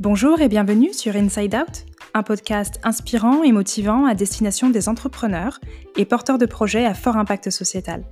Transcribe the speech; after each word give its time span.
Bonjour 0.00 0.40
et 0.40 0.48
bienvenue 0.48 0.94
sur 0.94 1.14
Inside 1.16 1.54
Out, 1.54 1.84
un 2.14 2.22
podcast 2.22 2.80
inspirant 2.82 3.42
et 3.42 3.52
motivant 3.52 4.06
à 4.06 4.14
destination 4.14 4.70
des 4.70 4.88
entrepreneurs 4.88 5.60
et 5.98 6.06
porteurs 6.06 6.38
de 6.38 6.46
projets 6.46 6.86
à 6.86 6.94
fort 6.94 7.18
impact 7.18 7.50
sociétal. 7.50 8.02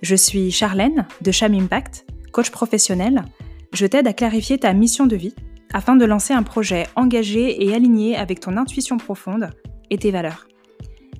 Je 0.00 0.16
suis 0.16 0.50
Charlène 0.50 1.06
de 1.20 1.30
Cham 1.30 1.52
Impact, 1.52 2.06
coach 2.32 2.50
professionnel. 2.50 3.24
Je 3.74 3.84
t'aide 3.84 4.06
à 4.06 4.14
clarifier 4.14 4.56
ta 4.56 4.72
mission 4.72 5.06
de 5.06 5.14
vie 5.14 5.34
afin 5.74 5.96
de 5.96 6.06
lancer 6.06 6.32
un 6.32 6.42
projet 6.42 6.86
engagé 6.96 7.62
et 7.62 7.74
aligné 7.74 8.16
avec 8.16 8.40
ton 8.40 8.56
intuition 8.56 8.96
profonde 8.96 9.50
et 9.90 9.98
tes 9.98 10.12
valeurs. 10.12 10.48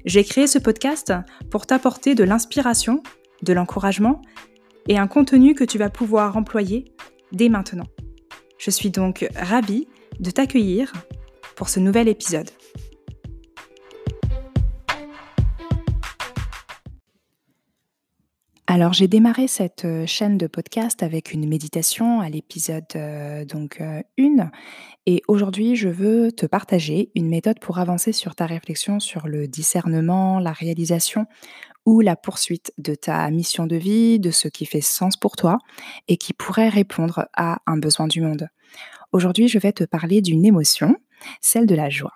J'ai 0.06 0.24
créé 0.24 0.46
ce 0.46 0.58
podcast 0.58 1.12
pour 1.50 1.66
t'apporter 1.66 2.14
de 2.14 2.24
l'inspiration, 2.24 3.02
de 3.42 3.52
l'encouragement 3.52 4.22
et 4.88 4.98
un 4.98 5.06
contenu 5.06 5.54
que 5.54 5.64
tu 5.64 5.76
vas 5.76 5.90
pouvoir 5.90 6.38
employer 6.38 6.86
dès 7.32 7.50
maintenant. 7.50 7.86
Je 8.64 8.70
suis 8.70 8.90
donc 8.90 9.26
ravie 9.34 9.88
de 10.20 10.30
t'accueillir 10.30 10.92
pour 11.56 11.68
ce 11.68 11.80
nouvel 11.80 12.06
épisode. 12.06 12.48
Alors 18.68 18.92
j'ai 18.92 19.08
démarré 19.08 19.48
cette 19.48 19.84
euh, 19.84 20.06
chaîne 20.06 20.38
de 20.38 20.46
podcast 20.46 21.02
avec 21.02 21.32
une 21.32 21.46
méditation 21.46 22.20
à 22.20 22.30
l'épisode 22.30 22.86
euh, 22.94 23.44
donc 23.44 23.82
1 23.82 24.00
euh, 24.20 24.44
et 25.04 25.22
aujourd'hui 25.28 25.76
je 25.76 25.88
veux 25.88 26.32
te 26.32 26.46
partager 26.46 27.10
une 27.14 27.28
méthode 27.28 27.58
pour 27.60 27.80
avancer 27.80 28.12
sur 28.12 28.34
ta 28.34 28.46
réflexion 28.46 28.98
sur 28.98 29.26
le 29.26 29.46
discernement, 29.46 30.38
la 30.38 30.52
réalisation 30.52 31.26
ou 31.86 32.00
la 32.00 32.16
poursuite 32.16 32.72
de 32.78 32.94
ta 32.94 33.28
mission 33.30 33.66
de 33.66 33.76
vie, 33.76 34.18
de 34.20 34.30
ce 34.30 34.48
qui 34.48 34.66
fait 34.66 34.80
sens 34.80 35.16
pour 35.16 35.36
toi 35.36 35.58
et 36.08 36.16
qui 36.16 36.32
pourrait 36.32 36.68
répondre 36.68 37.26
à 37.34 37.58
un 37.66 37.76
besoin 37.76 38.06
du 38.06 38.20
monde. 38.20 38.48
Aujourd'hui, 39.12 39.48
je 39.48 39.58
vais 39.58 39.72
te 39.72 39.84
parler 39.84 40.22
d'une 40.22 40.44
émotion, 40.44 40.96
celle 41.40 41.66
de 41.66 41.74
la 41.74 41.90
joie. 41.90 42.14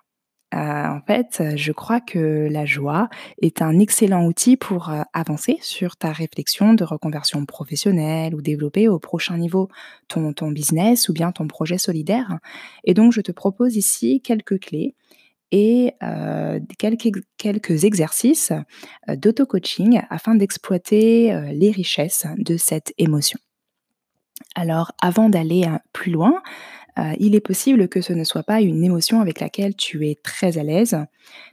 Euh, 0.55 0.59
en 0.59 1.01
fait, 1.01 1.43
je 1.57 1.73
crois 1.73 2.01
que 2.01 2.49
la 2.51 2.65
joie 2.65 3.09
est 3.43 3.61
un 3.63 3.79
excellent 3.81 4.25
outil 4.27 4.57
pour 4.57 4.91
euh, 4.91 5.03
avancer 5.13 5.59
sur 5.61 5.97
ta 5.97 6.13
réflexion 6.13 6.73
de 6.73 6.85
reconversion 6.85 7.45
professionnelle 7.45 8.35
ou 8.35 8.41
développer 8.41 8.89
au 8.89 9.01
prochain 9.01 9.39
niveau 9.39 9.69
ton, 10.07 10.33
ton 10.33 10.53
business 10.53 11.09
ou 11.09 11.13
bien 11.13 11.33
ton 11.33 11.49
projet 11.49 11.79
solidaire. 11.79 12.39
Et 12.85 12.95
donc, 12.95 13.13
je 13.13 13.21
te 13.21 13.33
propose 13.33 13.77
ici 13.77 14.21
quelques 14.23 14.61
clés 14.61 14.95
et 15.53 15.95
quelques, 16.79 17.23
quelques 17.39 17.85
exercices 17.85 18.53
d'auto-coaching 19.09 20.03
afin 20.11 20.35
d'exploiter 20.35 21.53
les 21.53 21.71
richesses 21.71 22.27
de 22.37 22.57
cette 22.57 22.93
émotion. 22.99 23.39
Alors, 24.55 24.93
avant 25.01 25.29
d'aller 25.29 25.67
plus 25.93 26.11
loin, 26.11 26.43
il 27.19 27.35
est 27.35 27.41
possible 27.41 27.89
que 27.89 28.01
ce 28.01 28.13
ne 28.13 28.25
soit 28.25 28.43
pas 28.43 28.63
une 28.63 28.83
émotion 28.83 29.21
avec 29.21 29.41
laquelle 29.41 29.77
tu 29.77 30.09
es 30.09 30.15
très 30.15 30.57
à 30.57 30.63
l'aise. 30.63 30.97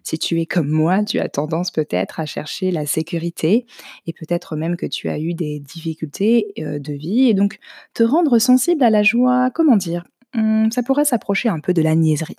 Si 0.01 0.17
tu 0.17 0.39
es 0.39 0.45
comme 0.45 0.69
moi, 0.69 1.03
tu 1.03 1.19
as 1.19 1.27
tendance 1.27 1.69
peut-être 1.71 2.19
à 2.19 2.25
chercher 2.25 2.71
la 2.71 2.85
sécurité 2.85 3.65
et 4.07 4.13
peut-être 4.13 4.55
même 4.55 4.77
que 4.77 4.85
tu 4.85 5.09
as 5.09 5.19
eu 5.19 5.33
des 5.33 5.59
difficultés 5.59 6.53
de 6.57 6.93
vie 6.93 7.27
et 7.27 7.33
donc 7.33 7.59
te 7.93 8.03
rendre 8.03 8.39
sensible 8.39 8.83
à 8.83 8.89
la 8.89 9.03
joie, 9.03 9.51
comment 9.51 9.75
dire, 9.75 10.05
hum, 10.33 10.71
ça 10.71 10.81
pourrait 10.81 11.05
s'approcher 11.05 11.49
un 11.49 11.59
peu 11.59 11.73
de 11.73 11.81
la 11.81 11.95
niaiserie. 11.95 12.37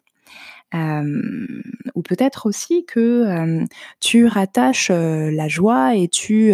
Ou 0.74 2.02
peut-être 2.02 2.46
aussi 2.46 2.84
que 2.86 3.64
tu 4.00 4.26
rattaches 4.26 4.90
la 4.90 5.48
joie 5.48 5.94
et 5.96 6.08
tu 6.08 6.52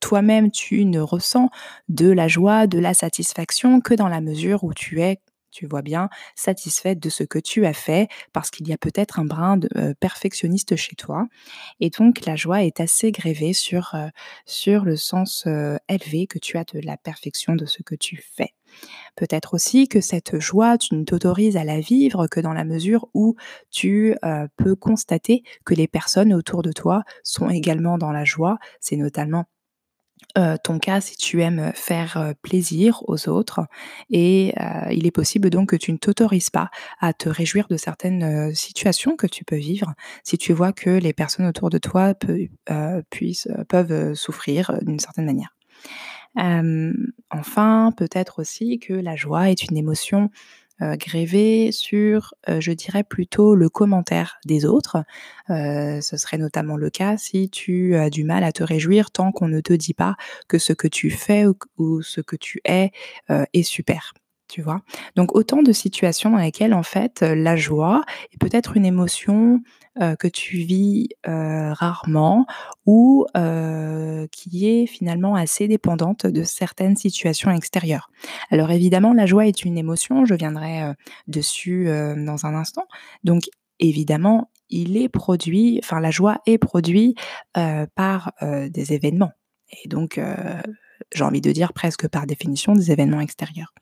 toi-même 0.00 0.50
tu 0.50 0.84
ne 0.84 1.00
ressens 1.00 1.50
de 1.88 2.10
la 2.10 2.28
joie, 2.28 2.66
de 2.66 2.78
la 2.78 2.94
satisfaction 2.94 3.80
que 3.80 3.94
dans 3.94 4.08
la 4.08 4.20
mesure 4.20 4.64
où 4.64 4.72
tu 4.74 5.00
es 5.02 5.18
tu 5.56 5.66
vois 5.66 5.80
bien, 5.80 6.10
satisfaite 6.34 6.98
de 6.98 7.08
ce 7.08 7.24
que 7.24 7.38
tu 7.38 7.64
as 7.64 7.72
fait 7.72 8.08
parce 8.34 8.50
qu'il 8.50 8.68
y 8.68 8.74
a 8.74 8.76
peut-être 8.76 9.18
un 9.18 9.24
brin 9.24 9.58
euh, 9.76 9.94
perfectionniste 9.98 10.76
chez 10.76 10.96
toi. 10.96 11.28
Et 11.80 11.88
donc 11.88 12.26
la 12.26 12.36
joie 12.36 12.62
est 12.62 12.78
assez 12.78 13.10
grévée 13.10 13.54
sur, 13.54 13.94
euh, 13.94 14.08
sur 14.44 14.84
le 14.84 14.96
sens 14.96 15.44
euh, 15.46 15.78
élevé 15.88 16.26
que 16.26 16.38
tu 16.38 16.58
as 16.58 16.64
de 16.64 16.80
la 16.80 16.98
perfection 16.98 17.56
de 17.56 17.64
ce 17.64 17.82
que 17.82 17.94
tu 17.94 18.22
fais. 18.34 18.52
Peut-être 19.14 19.54
aussi 19.54 19.88
que 19.88 20.02
cette 20.02 20.38
joie, 20.38 20.76
tu 20.76 20.94
ne 20.94 21.04
t'autorises 21.04 21.56
à 21.56 21.64
la 21.64 21.80
vivre 21.80 22.26
que 22.26 22.40
dans 22.40 22.52
la 22.52 22.64
mesure 22.64 23.08
où 23.14 23.36
tu 23.70 24.14
peux 24.56 24.74
constater 24.74 25.44
que 25.64 25.72
les 25.72 25.86
personnes 25.86 26.34
autour 26.34 26.62
de 26.62 26.72
toi 26.72 27.04
sont 27.22 27.48
également 27.48 27.96
dans 27.96 28.12
la 28.12 28.24
joie. 28.24 28.58
C'est 28.80 28.96
notamment 28.96 29.46
euh, 30.36 30.56
ton 30.62 30.78
cas 30.78 31.00
si 31.00 31.16
tu 31.16 31.42
aimes 31.42 31.72
faire 31.74 32.16
euh, 32.18 32.32
plaisir 32.42 33.02
aux 33.06 33.28
autres 33.28 33.66
et 34.10 34.52
euh, 34.60 34.92
il 34.92 35.06
est 35.06 35.10
possible 35.10 35.48
donc 35.48 35.70
que 35.70 35.76
tu 35.76 35.92
ne 35.92 35.96
t'autorises 35.96 36.50
pas 36.50 36.70
à 37.00 37.12
te 37.12 37.28
réjouir 37.28 37.68
de 37.68 37.76
certaines 37.76 38.54
situations 38.54 39.16
que 39.16 39.26
tu 39.26 39.44
peux 39.44 39.56
vivre 39.56 39.94
si 40.24 40.36
tu 40.36 40.52
vois 40.52 40.72
que 40.72 40.90
les 40.90 41.12
personnes 41.12 41.46
autour 41.46 41.70
de 41.70 41.78
toi 41.78 42.14
puissent, 43.10 43.48
peuvent 43.68 44.14
souffrir 44.14 44.78
d'une 44.82 44.98
certaine 44.98 45.26
manière. 45.26 45.54
enfin, 47.30 47.92
peut-être 47.96 48.40
aussi 48.40 48.78
que 48.78 48.92
la 48.92 49.16
joie 49.16 49.50
est 49.50 49.64
une 49.64 49.76
émotion 49.76 50.30
euh, 50.82 50.96
grévé 50.96 51.72
sur, 51.72 52.34
euh, 52.48 52.60
je 52.60 52.72
dirais 52.72 53.02
plutôt 53.02 53.54
le 53.54 53.68
commentaire 53.70 54.38
des 54.44 54.66
autres. 54.66 54.98
Euh, 55.48 56.00
ce 56.02 56.16
serait 56.16 56.38
notamment 56.38 56.76
le 56.76 56.90
cas 56.90 57.16
si 57.16 57.48
tu 57.48 57.96
as 57.96 58.10
du 58.10 58.24
mal 58.24 58.44
à 58.44 58.52
te 58.52 58.62
réjouir 58.62 59.10
tant 59.10 59.32
qu'on 59.32 59.48
ne 59.48 59.60
te 59.60 59.72
dit 59.72 59.94
pas 59.94 60.16
que 60.48 60.58
ce 60.58 60.72
que 60.74 60.88
tu 60.88 61.10
fais 61.10 61.44
ou, 61.78 62.02
ce 62.02 62.20
que 62.20 62.36
tu 62.36 62.60
es 62.64 62.90
est 63.28 63.62
super 63.62 64.12
tu 64.48 64.62
vois. 64.62 64.82
Donc 65.16 65.34
autant 65.34 65.62
de 65.62 65.72
situations 65.72 66.30
dans 66.30 66.38
lesquelles 66.38 66.74
en 66.74 66.82
fait 66.82 67.22
la 67.22 67.56
joie 67.56 68.04
est 68.32 68.38
peut-être 68.38 68.76
une 68.76 68.86
émotion 68.86 69.60
que 69.98 70.28
tu 70.28 70.58
vis 70.58 71.08
rarement 71.24 72.46
ou 72.84 73.26
qui 74.30 74.68
est 74.68 74.86
finalement 74.86 75.34
assez 75.34 75.68
dépendante 75.68 76.26
de 76.26 76.42
certaines 76.42 76.96
situations 76.96 77.50
extérieures. 77.50 78.10
Alors 78.50 78.70
évidemment, 78.70 79.12
la 79.14 79.26
joie 79.26 79.46
est 79.46 79.64
une 79.64 79.78
émotion, 79.78 80.24
je 80.24 80.34
viendrai 80.34 80.92
dessus 81.26 81.86
dans 81.86 82.46
un 82.46 82.54
instant. 82.54 82.86
Donc 83.24 83.44
évidemment, 83.78 84.50
il 84.68 84.96
est 84.96 85.08
produit, 85.08 85.80
enfin 85.82 86.00
la 86.00 86.10
joie 86.10 86.40
est 86.46 86.58
produite 86.58 87.18
par 87.94 88.32
des 88.42 88.92
événements. 88.92 89.32
Et 89.82 89.88
donc, 89.88 90.20
j'ai 91.14 91.24
envie 91.24 91.40
de 91.40 91.52
dire 91.52 91.72
presque 91.72 92.06
par 92.08 92.26
définition 92.26 92.74
des 92.74 92.92
événements 92.92 93.20
extérieurs. 93.20 93.72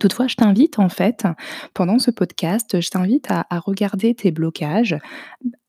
Toutefois, 0.00 0.26
je 0.26 0.34
t'invite 0.34 0.78
en 0.78 0.88
fait, 0.88 1.26
pendant 1.72 1.98
ce 1.98 2.10
podcast, 2.10 2.80
je 2.80 2.88
t'invite 2.90 3.26
à, 3.30 3.46
regarder 3.60 4.14
tes 4.14 4.32
blocages 4.32 4.98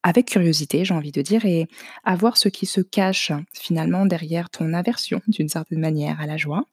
avec 0.04 0.28
curiosité, 0.28 0.86
j'ai 0.86 0.94
envie 0.94 1.12
de 1.12 1.22
dire, 1.22 1.46
et 1.46 1.68
à 2.04 2.16
voir 2.16 2.38
ce 2.38 2.50
qui 2.50 2.66
se 2.66 2.82
cache 2.82 3.32
finalement 3.54 4.06
derrière 4.06 4.50
ton 4.50 4.74
aversion, 4.74 5.22
d'une 5.28 5.50
certaine 5.50 5.80
manière, 5.80 6.20
à 6.20 6.26
la 6.26 6.38
joie. 6.38 6.66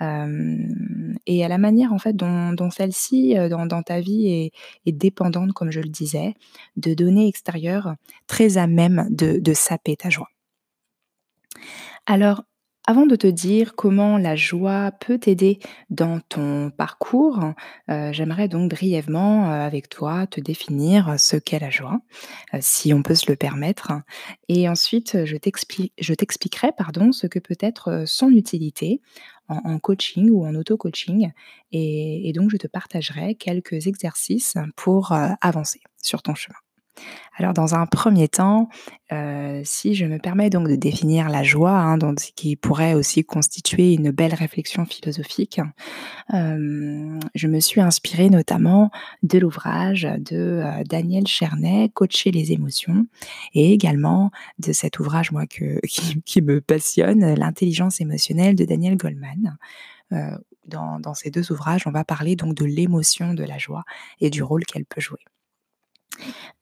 et 0.00 1.44
à 1.44 1.48
la 1.48 1.58
manière 1.58 1.92
en 1.92 1.98
fait 1.98 2.16
dont, 2.16 2.70
celle-ci 2.70 3.38
euh, 3.38 3.48
dans, 3.48 3.82
ta 3.82 4.00
vie 4.00 4.50
est, 4.86 4.92
dépendante, 4.92 5.52
comme 5.52 5.70
je 5.70 5.80
le 5.80 5.88
disais, 5.88 6.34
de 6.76 6.92
données 6.92 7.28
extérieures 7.28 7.94
très 8.26 8.58
à 8.58 8.66
même 8.66 9.06
de, 9.10 9.38
de 9.38 9.52
saper 9.54 9.96
ta 9.96 10.10
joie. 10.10 10.28
Alors, 12.06 12.42
avant 12.84 13.06
de 13.06 13.14
te 13.14 13.28
dire 13.28 13.74
comment 13.76 14.18
la 14.18 14.34
joie 14.34 14.90
peut 14.90 15.18
t'aider 15.18 15.60
dans 15.90 16.20
ton 16.20 16.70
parcours, 16.70 17.38
euh, 17.88 18.12
j'aimerais 18.12 18.48
donc 18.48 18.70
brièvement 18.70 19.50
euh, 19.50 19.66
avec 19.66 19.88
toi 19.88 20.26
te 20.26 20.40
définir 20.40 21.14
ce 21.18 21.36
qu'est 21.36 21.60
la 21.60 21.70
joie, 21.70 22.00
euh, 22.54 22.58
si 22.60 22.92
on 22.92 23.02
peut 23.02 23.14
se 23.14 23.30
le 23.30 23.36
permettre. 23.36 23.92
Et 24.48 24.68
ensuite, 24.68 25.24
je 25.24 25.36
t'expliquerai 25.36 26.70
ce 27.12 27.26
que 27.26 27.38
peut 27.38 27.56
être 27.60 28.04
son 28.06 28.30
utilité 28.30 29.00
en, 29.48 29.78
coaching 29.78 30.30
ou 30.30 30.44
en 30.44 30.54
auto-coaching. 30.54 31.30
Et, 31.70 32.32
donc, 32.34 32.50
je 32.50 32.56
te 32.56 32.66
partagerai 32.66 33.34
quelques 33.34 33.86
exercices 33.86 34.54
pour 34.76 35.12
avancer 35.40 35.80
sur 36.02 36.22
ton 36.22 36.34
chemin. 36.34 36.56
Alors 37.36 37.54
dans 37.54 37.74
un 37.74 37.86
premier 37.86 38.28
temps, 38.28 38.68
euh, 39.10 39.62
si 39.64 39.94
je 39.94 40.04
me 40.04 40.18
permets 40.18 40.50
donc 40.50 40.68
de 40.68 40.76
définir 40.76 41.30
la 41.30 41.42
joie, 41.42 41.78
hein, 41.78 41.98
qui 42.36 42.56
pourrait 42.56 42.94
aussi 42.94 43.24
constituer 43.24 43.94
une 43.94 44.10
belle 44.10 44.34
réflexion 44.34 44.84
philosophique, 44.84 45.60
euh, 46.34 47.18
je 47.34 47.48
me 47.48 47.60
suis 47.60 47.80
inspirée 47.80 48.28
notamment 48.28 48.90
de 49.22 49.38
l'ouvrage 49.38 50.06
de 50.18 50.36
euh, 50.36 50.84
Daniel 50.84 51.26
Chernet, 51.26 51.88
Coacher 51.94 52.30
les 52.32 52.52
émotions, 52.52 53.06
et 53.54 53.72
également 53.72 54.30
de 54.58 54.72
cet 54.72 54.98
ouvrage 54.98 55.32
moi 55.32 55.46
qui, 56.26 56.42
me 56.42 56.60
passionne, 56.60 57.34
L'intelligence 57.34 58.00
émotionnelle 58.00 58.54
de 58.54 58.64
Daniel 58.64 58.96
Goldman. 58.96 59.56
Dans, 60.66 61.00
dans 61.00 61.14
ces 61.14 61.30
deux 61.30 61.50
ouvrages, 61.50 61.86
on 61.86 61.90
va 61.90 62.04
parler 62.04 62.36
donc 62.36 62.54
de 62.54 62.64
l'émotion 62.64 63.34
de 63.34 63.42
la 63.42 63.58
joie 63.58 63.84
et 64.20 64.30
du 64.30 64.42
rôle 64.42 64.64
qu'elle 64.64 64.84
peut 64.84 65.00
jouer 65.00 65.18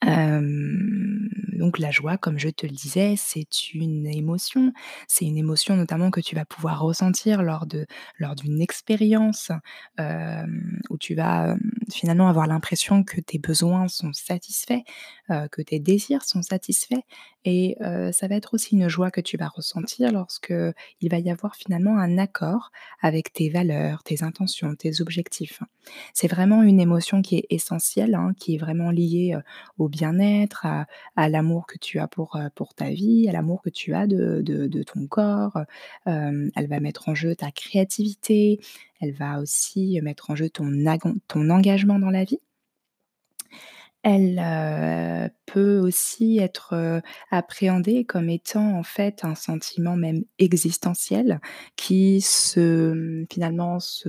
donc 0.02 1.79
la 1.79 1.91
joie, 1.91 2.17
comme 2.17 2.38
je 2.38 2.49
te 2.49 2.67
le 2.67 2.73
disais, 2.73 3.14
c'est 3.17 3.75
une 3.75 4.06
émotion. 4.06 4.73
C'est 5.08 5.26
une 5.26 5.37
émotion 5.37 5.76
notamment 5.76 6.11
que 6.11 6.20
tu 6.20 6.35
vas 6.35 6.44
pouvoir 6.44 6.81
ressentir 6.81 7.43
lors 7.43 7.67
d'une 7.67 8.61
expérience, 8.61 9.50
où 10.91 10.99
tu 10.99 11.14
vas, 11.14 11.56
finalement 11.90 12.28
avoir 12.28 12.46
l'impression 12.46 13.04
que 13.04 13.20
tes 13.20 13.38
besoins 13.38 13.88
sont 13.88 14.12
satisfaits, 14.12 14.82
heu, 15.31 15.48
que 15.50 15.62
tes 15.62 15.78
désirs 15.81 16.22
sont 16.25 16.42
satisfaits 16.42 17.00
et 17.44 17.76
heu, 17.81 18.12
ça 18.12 18.28
va 18.28 18.34
être 18.37 18.54
aussi 18.54 18.76
une 18.76 18.88
joie 18.88 19.10
que 19.10 19.20
tu 19.20 19.37
vas 19.37 19.48
ressentir 19.48 20.12
lorsque 20.12 20.52
il 21.00 21.10
va 21.10 21.19
y 21.19 21.31
avoir 21.31 21.56
finalement 21.56 21.98
un 21.98 22.19
accord 22.19 22.70
avec 23.00 23.32
tes 23.32 23.48
valeurs, 23.50 24.02
tes 24.02 24.22
intentions, 24.22 24.75
tes 24.75 25.00
objectifs. 25.00 25.62
C'est 26.14 26.28
vraiment 26.28 26.62
une 26.62 26.81
émotion 26.81 27.22
qui 27.22 27.37
est 27.37 27.46
essentielle, 27.50 28.14
hein, 28.14 28.32
qui 28.38 28.54
est 28.56 28.58
vraiment 28.58 28.90
liée, 28.90 29.34
heu, 29.37 29.42
au 29.78 29.88
bien-être, 29.88 30.66
à 31.16 31.28
l'amour 31.28 31.66
que 31.66 31.78
tu 31.78 31.98
as 31.98 32.08
pour, 32.08 32.38
pour 32.54 32.75
ta 32.75 32.90
vie, 32.90 33.28
à 33.28 33.32
l'amour 33.32 33.62
que 33.62 33.70
tu 33.70 33.94
as 33.94 34.06
de 34.06 34.42
de 34.42 34.82
ton 34.82 35.06
corps, 35.06 35.58
elle 36.06 36.66
va 36.69 36.81
mettre 36.81 37.08
en 37.08 37.14
jeu 37.14 37.34
ta 37.34 37.50
créativité, 37.50 38.60
elle 39.00 39.12
va 39.14 39.41
aussi 39.41 40.00
mettre 40.02 40.31
en 40.31 40.37
jeu 40.37 40.50
ton 40.50 40.70
ton 41.29 41.50
engagement 41.50 41.99
dans 41.99 42.11
la 42.11 42.25
vie. 42.25 42.41
Elle, 44.02 44.38
heu, 44.43 45.29
peut 45.47 45.79
aussi 45.79 46.38
être, 46.38 46.75
heu, 46.75 47.02
appréhendée 47.31 48.05
comme 48.05 48.31
étant 48.31 48.79
en 48.79 48.82
fait 48.82 49.25
un 49.25 49.35
sentiment 49.35 49.94
même 49.97 50.25
existentiel 50.38 51.41
qui 51.76 52.23
se, 52.23 53.26
finalement 53.31 53.79
se, 53.79 54.08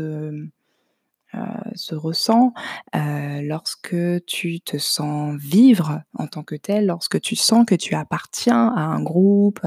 heu, 1.36 1.40
se 1.76 1.96
ressent, 1.96 2.54
lorsque 2.94 3.96
tu 4.28 4.62
te 4.62 4.78
sens 4.78 5.38
vivre 5.40 6.02
en 6.16 6.28
tant 6.28 6.44
que 6.44 6.56
tel, 6.56 6.88
lorsque 6.88 7.22
tu 7.22 7.36
sens 7.36 7.66
que 7.66 7.76
tu 7.76 7.96
appartiens 7.96 8.70
à 8.76 8.82
un 8.82 9.02
groupe 9.04 9.62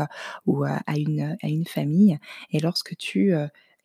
ou 0.47 0.65
à 0.65 0.81
une, 0.97 1.37
à 1.43 1.49
une 1.49 1.67
famille 1.67 2.19
et 2.50 2.61
lorsque 2.61 2.97
tu, 2.97 3.32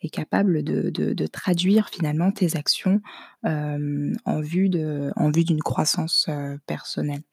es 0.02 0.10
capable 0.10 0.64
de 0.64 0.90
de 0.90 1.14
de 1.14 1.28
traduire 1.28 1.90
finalement 1.90 2.32
tes 2.32 2.56
actions, 2.56 3.02
en 3.44 4.42
vue 4.42 4.70
d'une 4.70 5.62
croissance, 5.62 6.30
personnelle. 6.66 7.24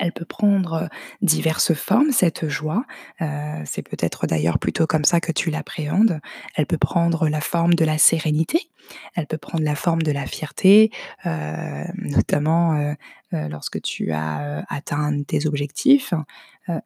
Elle 0.00 0.12
peut 0.12 0.24
prendre, 0.24 0.84
heu, 0.84 0.88
diverses 1.22 1.72
formes 1.74 2.10
cette 2.10 2.48
joie, 2.48 2.84
heu, 3.22 3.26
c'est 3.64 3.82
peut-être 3.82 4.26
d'ailleurs 4.26 4.58
plutôt 4.58 4.86
comme 4.86 5.04
ça 5.04 5.20
que 5.20 5.32
tu 5.32 5.50
l'appréhendes. 5.50 6.20
Elle 6.56 6.66
peut 6.66 6.78
prendre 6.78 7.28
la 7.28 7.40
forme 7.40 7.74
de 7.74 7.84
la 7.84 7.98
sérénité, 7.98 8.68
elle 9.14 9.26
peut 9.26 9.38
prendre 9.38 9.64
la 9.64 9.76
forme 9.76 10.02
de 10.02 10.12
la 10.12 10.26
fierté, 10.26 10.90
heu, 11.26 11.84
notamment, 11.96 12.94
lorsque 13.32 13.80
tu 13.82 14.12
as, 14.12 14.64
atteint 14.68 15.22
tes 15.24 15.46
objectifs. 15.46 16.14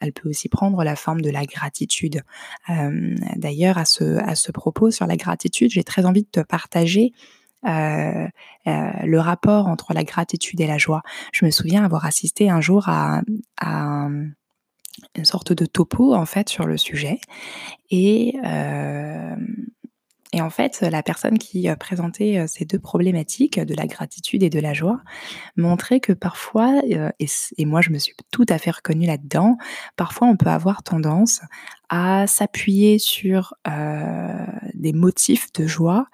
Elle 0.01 0.13
peut 0.13 0.29
aussi 0.29 0.49
prendre 0.49 0.83
la 0.83 0.97
forme 0.97 1.21
de 1.21 1.31
la 1.31 1.45
gratitude. 1.45 2.23
D'ailleurs 3.37 3.79
à 3.79 3.85
ce 3.85 4.53
propos 4.53 4.91
sur 4.91 5.07
la 5.07 5.17
gratitude, 5.17 5.71
j'ai 5.71 5.85
très 5.85 6.05
envie 6.05 6.23
de 6.23 6.29
te 6.31 6.41
partager, 6.41 7.13
heu 7.67 8.29
heu, 8.67 8.91
le 9.05 9.21
rapport 9.21 9.67
entre 9.67 9.95
la 9.95 10.05
gratitude 10.05 10.61
et 10.61 10.67
la 10.67 10.79
joie. 10.79 11.03
Je 11.33 11.45
me 11.45 11.51
souviens 11.51 11.85
avoir 11.85 12.05
assisté 12.07 12.51
un 12.51 12.61
jour 12.61 12.89
à 12.89 13.23
à 13.59 13.79
un 13.79 14.29
une 15.17 15.25
sorte 15.25 15.53
de 15.53 15.65
topo 15.67 16.15
en 16.15 16.27
fait 16.27 16.49
sur 16.49 16.67
le 16.67 16.77
sujet 16.77 17.21
et 17.91 18.37
et 20.35 20.43
en 20.43 20.51
fait, 20.51 20.83
la 20.83 21.03
personne 21.03 21.39
qui, 21.39 21.69
présentait, 21.81 22.47
ces 22.49 22.67
2 22.67 22.79
problématiques 22.79 23.59
de 23.59 23.75
la 23.75 23.87
gratitude 23.87 24.43
et 24.43 24.51
de 24.51 24.61
la 24.61 24.75
joie, 24.75 25.01
montrait 25.57 26.01
que 26.01 26.13
parfois, 26.13 26.83
et 27.19 27.65
moi 27.65 27.81
je 27.81 27.91
me 27.91 27.99
suis 27.99 28.15
tout 28.31 28.45
à 28.51 28.59
fait 28.59 28.73
reconnue 28.73 29.07
là-dedans, 29.07 29.57
parfois 29.97 30.29
on 30.29 30.37
peut 30.37 30.51
avoir 30.51 30.83
tendance 30.83 31.41
à 31.89 32.27
s'appuyer 32.27 32.99
sur, 32.99 33.55
des 34.75 34.93
motifs 34.93 35.51
de 35.55 35.67
joie, 35.67 36.09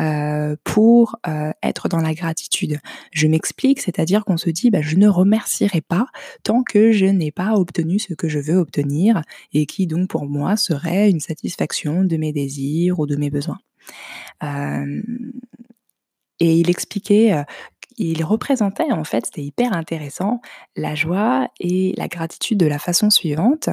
heu, 0.00 0.56
pour, 0.64 1.16
heu, 1.28 1.52
être 1.62 1.88
dans 1.88 1.98
la 2.00 2.14
gratitude. 2.14 2.78
Je 3.12 3.26
m'explique, 3.28 3.80
c'est-à-dire 3.80 4.24
qu'on 4.24 4.36
se 4.36 4.50
dit: 4.50 4.70
«Bah, 4.70 4.80
je 4.82 4.96
ne 4.96 5.08
remercierai 5.08 5.80
pas 5.80 6.06
tant 6.44 6.62
que 6.62 6.92
je 6.92 7.06
n'ai 7.06 7.30
pas 7.32 7.54
obtenu 7.54 7.98
ce 7.98 8.14
que 8.14 8.28
je 8.28 8.38
veux 8.38 8.56
obtenir 8.56 9.22
et 9.52 9.66
qui 9.66 9.86
donc 9.86 10.08
pour 10.08 10.26
moi 10.26 10.56
serait 10.56 11.10
une 11.10 11.20
satisfaction 11.20 12.04
de 12.04 12.16
mes 12.16 12.32
désirs 12.32 12.98
ou 13.00 13.06
de 13.06 13.16
mes 13.16 13.30
besoins». 13.30 13.58
Hem 14.42 15.02
et 16.40 16.54
il 16.56 16.70
expliquait, 16.70 17.34
il 17.98 18.24
représentait 18.24 18.92
en 18.92 19.04
fait, 19.04 19.26
c'était 19.26 19.42
hyper 19.42 19.72
intéressant, 19.72 20.40
la 20.76 20.94
joie 20.94 21.48
et 21.60 21.94
la 21.96 22.08
gratitude 22.08 22.58
de 22.58 22.66
la 22.66 22.78
façon 22.78 23.10
suivante. 23.10 23.68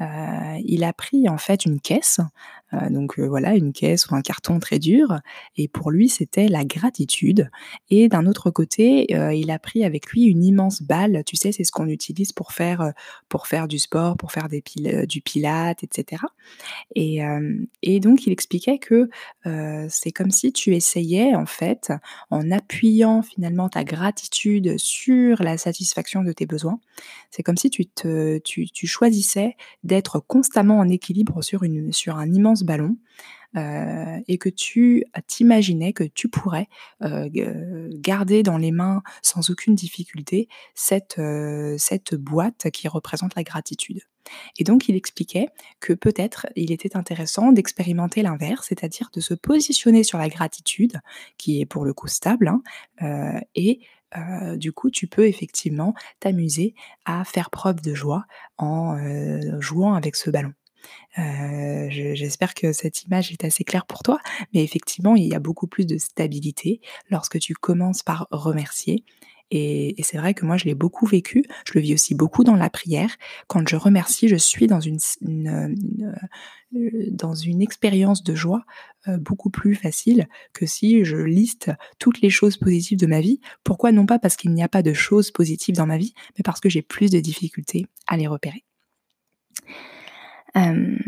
Il 0.00 0.84
a 0.84 0.92
pris 0.92 1.28
en 1.28 1.38
fait 1.38 1.64
une 1.64 1.80
caisse, 1.80 2.20
heu, 2.74 2.90
donc 2.90 3.18
heu, 3.18 3.26
voilà, 3.26 3.54
une 3.56 3.72
caisse 3.72 4.08
ou 4.08 4.14
un 4.14 4.22
carton 4.22 4.58
très 4.60 4.78
dur. 4.78 5.20
Et 5.56 5.68
pour 5.68 5.90
lui, 5.90 6.08
c'était 6.08 6.48
la 6.48 6.64
gratitude. 6.64 7.50
Et 7.90 8.08
d'un 8.08 8.26
autre 8.26 8.50
côté, 8.50 9.06
heu, 9.14 9.34
il 9.34 9.50
a 9.50 9.58
pris 9.58 9.84
avec 9.84 10.08
lui 10.10 10.24
une 10.24 10.44
immense 10.44 10.82
balle, 10.82 11.22
tu 11.26 11.36
sais, 11.36 11.52
c'est 11.52 11.64
ce 11.64 11.72
qu'on 11.72 11.88
utilise 11.88 12.32
pour 12.32 12.52
faire, 12.52 12.92
pour 13.28 13.46
faire 13.46 13.68
du 13.68 13.78
sport, 13.78 14.16
pour 14.16 14.32
faire 14.32 14.48
du 14.48 15.20
pilates 15.22 15.82
et 15.84 15.88
cetera. 15.92 16.28
Et 16.94 18.00
donc 18.00 18.26
il 18.26 18.32
expliquait 18.32 18.78
que, 18.78 19.08
c'est 19.88 20.12
comme 20.12 20.30
si 20.30 20.52
tu 20.52 20.74
essayais 20.74 21.34
en 21.34 21.46
fait, 21.46 21.92
en 22.30 22.50
appuyant 22.50 23.22
finalement 23.22 23.68
ta 23.68 23.84
gratitude 23.84 24.78
sur 24.78 25.42
la 25.42 25.58
satisfaction 25.58 26.22
de 26.22 26.32
tes 26.32 26.46
besoins, 26.46 26.80
c'est 27.30 27.42
comme 27.42 27.56
si 27.56 27.70
tu 27.70 28.86
choisissais 28.86 29.56
d'être 29.84 30.20
constamment 30.20 30.78
en 30.78 30.88
équilibre 30.88 31.42
sur 31.42 31.62
une 31.64 31.92
sur 31.92 32.16
un 32.18 32.32
immense 32.32 32.57
ballon, 32.64 32.96
heu 33.56 34.22
et 34.28 34.38
que 34.38 34.48
tu 34.48 35.04
t'imaginais 35.26 35.92
que 35.92 36.04
tu 36.04 36.28
pourrais, 36.28 36.68
heu, 37.02 37.30
g 37.32 37.46
garder 37.92 38.42
dans 38.42 38.58
les 38.58 38.72
mains 38.72 39.02
sans 39.22 39.50
aucune 39.50 39.74
difficulté 39.74 40.48
cette, 40.74 41.20
boîte 42.14 42.70
qui 42.70 42.88
représente 42.88 43.34
la 43.36 43.42
gratitude 43.42 44.02
et 44.58 44.64
donc 44.64 44.88
il 44.88 44.96
expliquait 44.96 45.48
que 45.80 45.92
peut-être 45.92 46.46
il 46.56 46.72
était 46.72 46.96
intéressant 46.96 47.52
d'expérimenter 47.52 48.22
l'inverse, 48.22 48.66
c'est-à-dire 48.68 49.10
de 49.12 49.20
se 49.20 49.34
positionner 49.34 50.02
sur 50.02 50.18
la 50.18 50.28
gratitude 50.28 51.00
qui 51.38 51.60
est 51.60 51.66
pour 51.66 51.84
le 51.84 51.94
coup 51.94 52.08
stable, 52.08 52.52
hein, 53.00 53.40
et 53.54 53.80
du 54.56 54.72
coup 54.72 54.90
tu 54.90 55.06
peux 55.06 55.26
effectivement 55.26 55.94
t'amuser 56.20 56.74
à 57.04 57.24
faire 57.24 57.50
preuve 57.50 57.80
de 57.80 57.94
joie 57.94 58.24
en, 58.56 58.96
jouant 59.60 59.94
avec 59.94 60.16
ce 60.16 60.30
ballon. 60.30 60.52
Je 61.16 62.12
j'espère 62.14 62.54
que 62.54 62.72
cette 62.72 63.02
image 63.04 63.32
est 63.32 63.44
assez 63.44 63.64
claire 63.64 63.86
pour 63.86 64.02
toi, 64.02 64.18
mais 64.54 64.62
effectivement, 64.62 65.16
il 65.16 65.24
y 65.26 65.34
a 65.34 65.40
beaucoup 65.40 65.66
plus 65.66 65.86
de 65.86 65.98
stabilité 65.98 66.80
lorsque 67.10 67.38
tu 67.38 67.54
commences 67.54 68.02
par 68.02 68.28
remercier 68.30 69.04
et 69.50 69.96
c'est 70.02 70.18
vrai 70.18 70.34
que 70.34 70.44
moi 70.44 70.58
je 70.58 70.66
l'ai 70.66 70.74
beaucoup 70.74 71.06
vécu, 71.06 71.42
je 71.66 71.72
le 71.74 71.80
vis 71.80 71.94
aussi 71.94 72.14
beaucoup 72.14 72.44
dans 72.44 72.54
la 72.56 72.68
prière. 72.68 73.16
Quand 73.46 73.66
je 73.66 73.76
remercie, 73.76 74.28
je 74.28 74.36
suis 74.36 74.66
dans 74.66 74.80
une 74.80 74.98
heu, 75.48 77.08
dans 77.10 77.34
une 77.34 77.62
expérience 77.62 78.22
de 78.22 78.34
joie, 78.34 78.64
heu, 79.08 79.16
beaucoup 79.18 79.50
plus 79.50 79.74
facile 79.74 80.28
que 80.52 80.66
si 80.66 81.04
je 81.04 81.16
liste 81.16 81.70
toutes 81.98 82.20
les 82.20 82.30
choses 82.30 82.56
positives 82.58 82.98
de 82.98 83.06
ma 83.06 83.20
vie. 83.20 83.40
Pourquoi? 83.64 83.90
Non 83.92 84.06
pas 84.06 84.18
parce 84.18 84.36
qu'il 84.36 84.52
n'y 84.52 84.62
a 84.62 84.68
pas 84.68 84.82
de 84.82 84.92
choses 84.92 85.30
positives 85.30 85.76
dans 85.76 85.86
ma 85.86 85.96
vie, 85.98 86.12
mais 86.36 86.42
parce 86.44 86.60
que 86.60 86.68
j'ai 86.68 86.82
plus 86.82 87.10
de 87.10 87.20
difficultés 87.20 87.86
à 88.06 88.16
les 88.18 88.26
repérer. 88.26 88.64
Hem, 90.54 90.98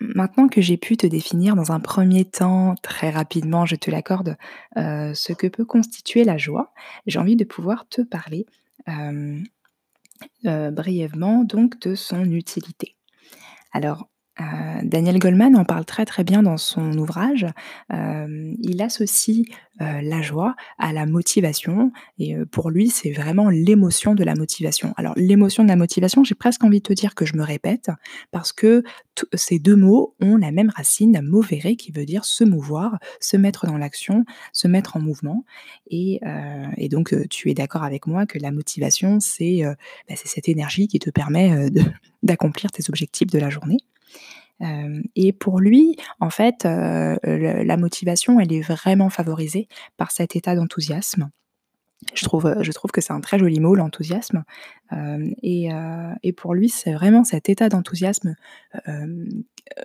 maintenant 0.00 0.48
que 0.48 0.60
j'ai 0.60 0.76
pu 0.76 0.96
te 0.96 1.06
définir 1.06 1.54
dans 1.56 1.72
un 1.72 1.80
1er 1.80 2.24
temps, 2.24 2.74
très 2.82 3.10
rapidement, 3.10 3.66
je 3.66 3.76
te 3.76 3.90
l'accorde, 3.90 4.36
heu, 4.78 5.12
ce 5.14 5.32
que 5.32 5.46
peut 5.46 5.64
constituer 5.64 6.24
la 6.24 6.38
joie, 6.38 6.72
j'ai 7.06 7.18
envie 7.18 7.36
de 7.36 7.44
pouvoir 7.44 7.86
te 7.88 8.02
parler, 8.02 8.46
heu, 8.88 9.42
brièvement 10.72 11.44
donc 11.44 11.80
de 11.80 11.94
son 11.96 12.24
utilité. 12.30 12.96
Alors, 13.72 14.08
heu, 14.40 14.44
Daniel 14.84 15.18
Goleman 15.18 15.56
en 15.56 15.64
parle 15.64 15.84
très, 15.84 16.04
très 16.04 16.24
bien 16.24 16.42
dans 16.42 16.56
son 16.56 16.96
ouvrage. 16.98 17.46
Hem, 17.90 18.54
il 18.62 18.80
associe, 18.82 19.44
heu, 19.80 19.84
la 20.02 20.22
joie 20.22 20.54
à 20.78 20.92
la 20.92 21.06
motivation 21.06 21.92
et 22.18 22.36
pour 22.50 22.70
lui, 22.70 22.88
c'est 22.90 23.12
vraiment 23.12 23.48
l'émotion 23.50 24.14
de 24.14 24.24
la 24.24 24.34
motivation. 24.34 24.92
Alors 24.96 25.14
l'émotion 25.16 25.62
de 25.64 25.68
la 25.68 25.76
motivation, 25.76 26.24
j'ai 26.24 26.34
presque 26.34 26.64
envie 26.64 26.78
de 26.78 26.84
te 26.84 26.92
dire 26.92 27.14
que 27.14 27.24
je 27.26 27.36
me 27.36 27.42
répète 27.42 27.90
parce 28.30 28.52
que 28.52 28.82
ces 29.34 29.58
2 29.58 29.76
mots 29.76 30.14
ont 30.20 30.36
la 30.36 30.50
même 30.52 30.70
racine, 30.76 31.20
movere, 31.22 31.76
qui 31.78 31.90
veut 31.92 32.04
dire 32.04 32.24
se 32.24 32.44
mouvoir, 32.44 32.98
se 33.20 33.36
mettre 33.36 33.66
dans 33.66 33.78
l'action, 33.78 34.24
se 34.52 34.68
mettre 34.68 34.96
en 34.96 35.00
mouvement 35.00 35.44
et 35.90 36.20
donc 36.90 37.14
tu 37.30 37.50
es 37.50 37.54
d'accord 37.54 37.84
avec 37.84 38.06
moi 38.06 38.26
que 38.26 38.38
la 38.38 38.50
motivation, 38.52 39.20
c'est, 39.20 39.62
bah, 40.08 40.14
cette 40.16 40.48
énergie 40.48 40.88
qui 40.88 40.98
te 40.98 41.10
permet, 41.10 41.68
d'accomplir 42.22 42.70
tes 42.72 42.82
objectifs 42.88 43.28
de 43.30 43.38
la 43.38 43.50
journée. 43.50 43.78
Et 44.60 45.32
pour 45.32 45.60
lui, 45.60 45.96
en 46.20 46.30
fait, 46.30 46.64
la 46.64 47.76
motivation, 47.76 48.40
elle 48.40 48.52
est 48.52 48.62
vraiment 48.62 49.10
favorisée 49.10 49.68
par 49.96 50.10
cet 50.10 50.36
état 50.36 50.54
d'enthousiasme. 50.54 51.30
Je 52.14 52.24
trouve, 52.26 52.54
je 52.60 52.72
trouve 52.72 52.90
que 52.90 53.00
c'est 53.00 53.14
un 53.14 53.20
très 53.20 53.38
joli 53.38 53.58
mot 53.58 53.74
l'enthousiasme, 53.74 54.44
et 55.42 55.68
et 56.22 56.32
pour 56.32 56.54
lui, 56.54 56.68
c'est 56.68 56.92
vraiment 56.92 57.24
cet 57.24 57.48
état 57.48 57.68
d'enthousiasme, 57.68 58.36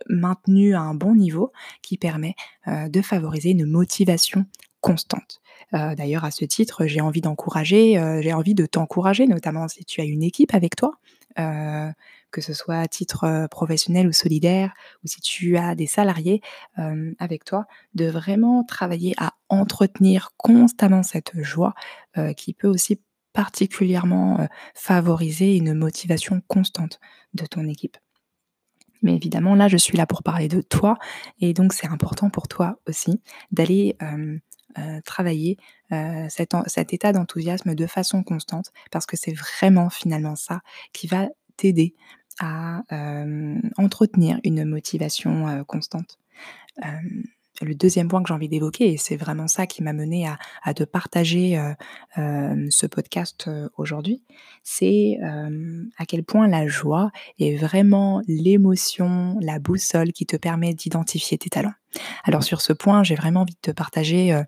maintenu 0.08 0.76
à 0.76 0.82
un 0.82 0.94
bon 0.94 1.16
niveau 1.16 1.52
qui 1.82 1.98
permet, 1.98 2.36
de 2.68 3.02
favoriser 3.02 3.52
une 3.52 3.66
motivation 3.66 4.46
constante. 4.82 5.42
D'ailleurs 5.72 6.26
à 6.26 6.32
ce 6.32 6.44
titre, 6.44 6.86
j'ai 6.86 7.02
envie 7.02 7.22
d'encourager, 7.22 7.94
j'ai 8.22 8.34
envie 8.34 8.56
de 8.56 8.66
t'encourager, 8.66 9.26
notamment 9.26 9.68
si 9.68 9.86
tu 9.86 10.02
as 10.02 10.06
une 10.06 10.24
équipe 10.24 10.54
avec 10.54 10.76
toi, 10.76 10.98
que 12.32 12.42
ce 12.42 12.54
soit 12.54 12.78
à 12.78 12.88
titre, 12.88 13.48
professionnel 13.50 14.08
ou 14.08 14.12
solidaire 14.12 14.74
ou 15.04 15.08
si 15.08 15.22
tu 15.22 15.58
as 15.58 15.76
des 15.76 15.88
salariés, 15.88 16.42
avec 17.20 17.44
toi, 17.46 17.66
de 17.94 18.06
vraiment 18.06 18.64
travailler 18.64 19.14
à 19.18 19.34
entretenir 19.50 20.32
constamment 20.38 21.04
cette 21.04 21.32
joie, 21.42 21.74
qui 22.38 22.54
peut 22.54 22.68
aussi 22.68 23.02
particulièrement, 23.34 24.48
favoriser 24.74 25.56
une 25.56 25.74
motivation 25.74 26.42
constante 26.48 27.00
de 27.34 27.46
ton 27.46 27.68
équipe. 27.68 27.98
Mais 29.02 29.16
évidemment, 29.16 29.56
là, 29.56 29.68
je 29.68 29.78
suis 29.78 29.98
là 29.98 30.06
pour 30.06 30.22
parler 30.22 30.48
de 30.48 30.62
toi 30.62 30.98
et 31.40 31.54
donc 31.54 31.74
c'est 31.74 31.88
important 31.88 32.30
pour 32.30 32.48
toi 32.48 32.80
aussi 32.88 33.22
d'aller, 33.52 33.98
travailler, 35.06 35.58
cet 36.30 36.94
état 36.94 37.12
d'enthousiasme 37.12 37.76
de 37.76 37.88
façon 37.88 38.24
constante 38.24 38.72
parce 38.92 39.06
que 39.06 39.18
c'est 39.18 39.34
vraiment 39.34 39.90
finalement 39.90 40.36
ça 40.36 40.62
qui 40.94 41.08
va 41.08 41.28
t'aider 41.58 41.96
à, 42.42 42.82
entretenir 43.78 44.40
une 44.44 44.66
motivation, 44.66 45.64
constante. 45.66 46.18
Le 47.64 47.76
deuxième 47.76 48.08
point 48.08 48.24
que 48.24 48.28
j'ai 48.28 48.34
envie 48.34 48.50
d'évoquer 48.50 48.92
et 48.92 48.98
c'est 48.98 49.16
vraiment 49.16 49.48
ça 49.48 49.68
qui 49.68 49.84
m'a 49.84 49.94
menée 49.94 50.26
à 50.26 50.40
à 50.64 50.74
te 50.74 50.84
partager, 50.84 51.62
ce 52.16 52.86
podcast, 52.88 53.50
aujourd'hui, 53.78 54.24
c'est, 54.64 55.20
à 55.98 56.06
quel 56.08 56.24
point 56.24 56.48
la 56.48 56.68
joie 56.68 57.12
est 57.40 57.56
vraiment 57.56 58.22
l'émotion, 58.28 59.38
la 59.42 59.60
boussole 59.60 60.12
qui 60.12 60.26
te 60.26 60.38
permet 60.38 60.74
d'identifier 60.74 61.38
tes 61.38 61.50
talents. 61.50 61.74
Alors 62.24 62.44
sur 62.44 62.62
ce 62.62 62.74
point, 62.74 63.04
j'ai 63.04 63.16
vraiment 63.16 63.42
envie 63.42 63.54
de 63.54 63.72
te 63.72 63.72
partager, 63.72 64.42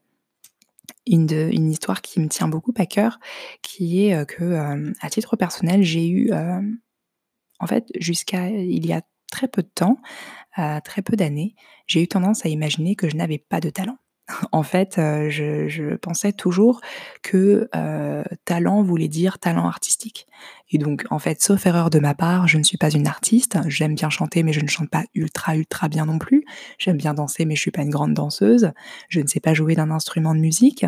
une 1.06 1.26
de 1.26 1.50
histoire 1.52 2.02
qui 2.02 2.20
me 2.20 2.30
tient 2.30 2.48
beaucoup 2.48 2.74
à 2.78 2.86
cœur, 2.86 3.20
qui 3.62 4.06
est, 4.06 4.26
que, 4.26 4.92
à 5.02 5.10
titre 5.10 5.36
personnel, 5.36 5.84
j'ai 5.84 6.08
eu, 6.08 6.32
en 7.63 7.67
fait, 7.67 7.88
jusqu'à 7.98 8.50
il 8.50 8.86
y 8.86 8.93
a 8.93 9.01
très 9.32 9.48
peu 9.48 9.63
de 9.63 9.72
temps, 9.74 9.98
très 10.84 11.01
peu 11.01 11.15
d'années, 11.15 11.55
j'ai 11.88 12.03
eu 12.03 12.08
tendance 12.08 12.46
à 12.46 12.50
imaginer 12.50 12.96
que 12.96 13.10
je 13.10 13.15
n'avais 13.15 13.39
pas 13.39 13.60
de 13.62 13.70
talent. 13.70 13.98
En 14.51 14.63
fait, 14.63 14.98
heu, 15.00 15.30
je 15.30 15.96
pensais 15.96 16.32
toujours 16.32 16.80
que, 17.24 17.70
heu, 17.75 18.24
talent 18.46 18.82
voulait 18.82 19.08
dire 19.10 19.38
talent 19.39 19.68
artistique 19.68 20.27
et 20.72 20.77
donc 20.77 21.06
en 21.12 21.20
fait, 21.20 21.42
sauf 21.42 21.65
erreur 21.65 21.89
de 21.89 22.00
ma 22.00 22.15
part, 22.15 22.48
je 22.48 22.58
ne 22.58 22.63
suis 22.63 22.77
pas 22.77 22.89
une 22.89 23.06
artiste. 23.08 23.58
J'aime 23.68 23.96
bien 23.96 24.10
chanter, 24.10 24.42
mais 24.44 24.53
je 24.53 24.62
ne 24.62 24.68
chante 24.68 24.89
pas 24.89 25.03
ultra, 25.13 25.56
ultra 25.56 25.88
bien 25.89 26.06
non 26.06 26.18
plus. 26.20 26.46
J'aime 26.80 26.98
bien 26.98 27.13
danser, 27.13 27.46
mais 27.46 27.56
je 27.56 27.62
suis 27.62 27.72
pas 27.72 27.84
une 27.84 27.89
grande 27.92 28.13
danseuse. 28.13 28.72
Je 29.10 29.20
ne 29.20 29.27
sais 29.27 29.39
pas 29.39 29.53
jouer 29.53 29.75
d'un 29.75 29.92
instrument 29.92 30.34
de 30.34 30.39
musique. 30.39 30.86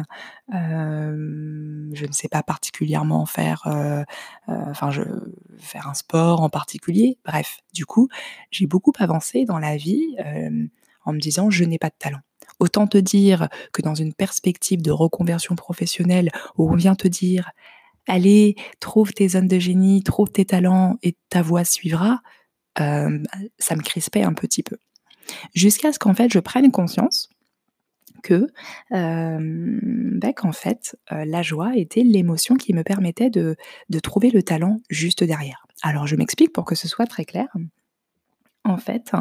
Hem, 0.52 1.92
je 1.94 2.06
ne 2.06 2.12
sais 2.14 2.30
pas 2.30 2.42
particulièrement 2.44 3.26
faire, 3.26 3.64
enfin 4.48 4.90
faire 5.60 5.88
un 5.88 5.94
sport 5.94 6.42
en 6.42 6.50
particulier. 6.50 7.18
Bref, 7.26 7.60
du 7.74 7.86
coup, 7.86 8.08
j'ai 8.52 8.66
beaucoup 8.68 8.94
avancé 9.00 9.46
dans 9.46 9.60
la 9.60 9.76
vie, 9.78 10.16
en 11.06 11.14
me 11.14 11.20
disant: 11.20 11.50
«Je 11.52 11.64
n'ai 11.66 11.78
pas 11.80 11.90
de 11.90 11.96
talent». 12.00 12.20
Autant 12.60 12.88
te 12.88 12.98
dire 12.98 13.50
que 13.74 13.82
dans 13.82 13.96
une 13.96 14.14
perspective 14.14 14.82
de 14.82 14.92
reconversion 14.92 15.56
professionnelle 15.56 16.30
où 16.58 16.70
on 16.72 16.76
vient 16.76 16.96
te 16.96 17.08
dire: 17.08 17.52
«Allez, 18.08 18.56
trouve 18.82 19.14
tes 19.14 19.30
zones 19.30 19.48
de 19.50 19.60
génie, 19.60 20.04
trouve 20.04 20.30
tes 20.32 20.46
talents 20.46 20.98
et 21.04 21.16
ta 21.30 21.42
voie 21.44 21.66
suivra», 21.66 22.22
hem, 22.80 23.24
ça 23.60 23.76
me 23.78 23.82
crispait 23.84 24.24
un 24.24 24.34
petit 24.34 24.64
peu. 24.64 24.78
Jusqu'à 25.56 25.94
ce 25.94 26.00
qu'en 26.00 26.14
fait 26.16 26.32
je 26.34 26.40
prenne 26.40 26.72
conscience 26.72 27.30
que, 28.24 28.48
hem, 28.92 29.80
bah, 30.22 30.34
fait, 30.54 30.98
heu, 31.14 31.26
la 31.26 31.42
joie 31.44 31.78
était 31.78 32.04
l'émotion 32.04 32.56
qui 32.56 32.74
me 32.74 32.84
permettait 32.84 33.30
de 33.32 33.56
de 33.90 34.00
trouver 34.00 34.32
le 34.32 34.44
talent 34.44 34.82
juste 34.90 35.24
derrière. 35.24 35.66
Alors 35.84 36.08
je 36.08 36.16
m'explique 36.18 36.54
pour 36.54 36.66
que 36.66 36.76
ce 36.76 36.88
soit 36.90 37.08
très 37.08 37.26
clair. 37.26 37.48
En 38.68 38.78
fait, 38.78 39.12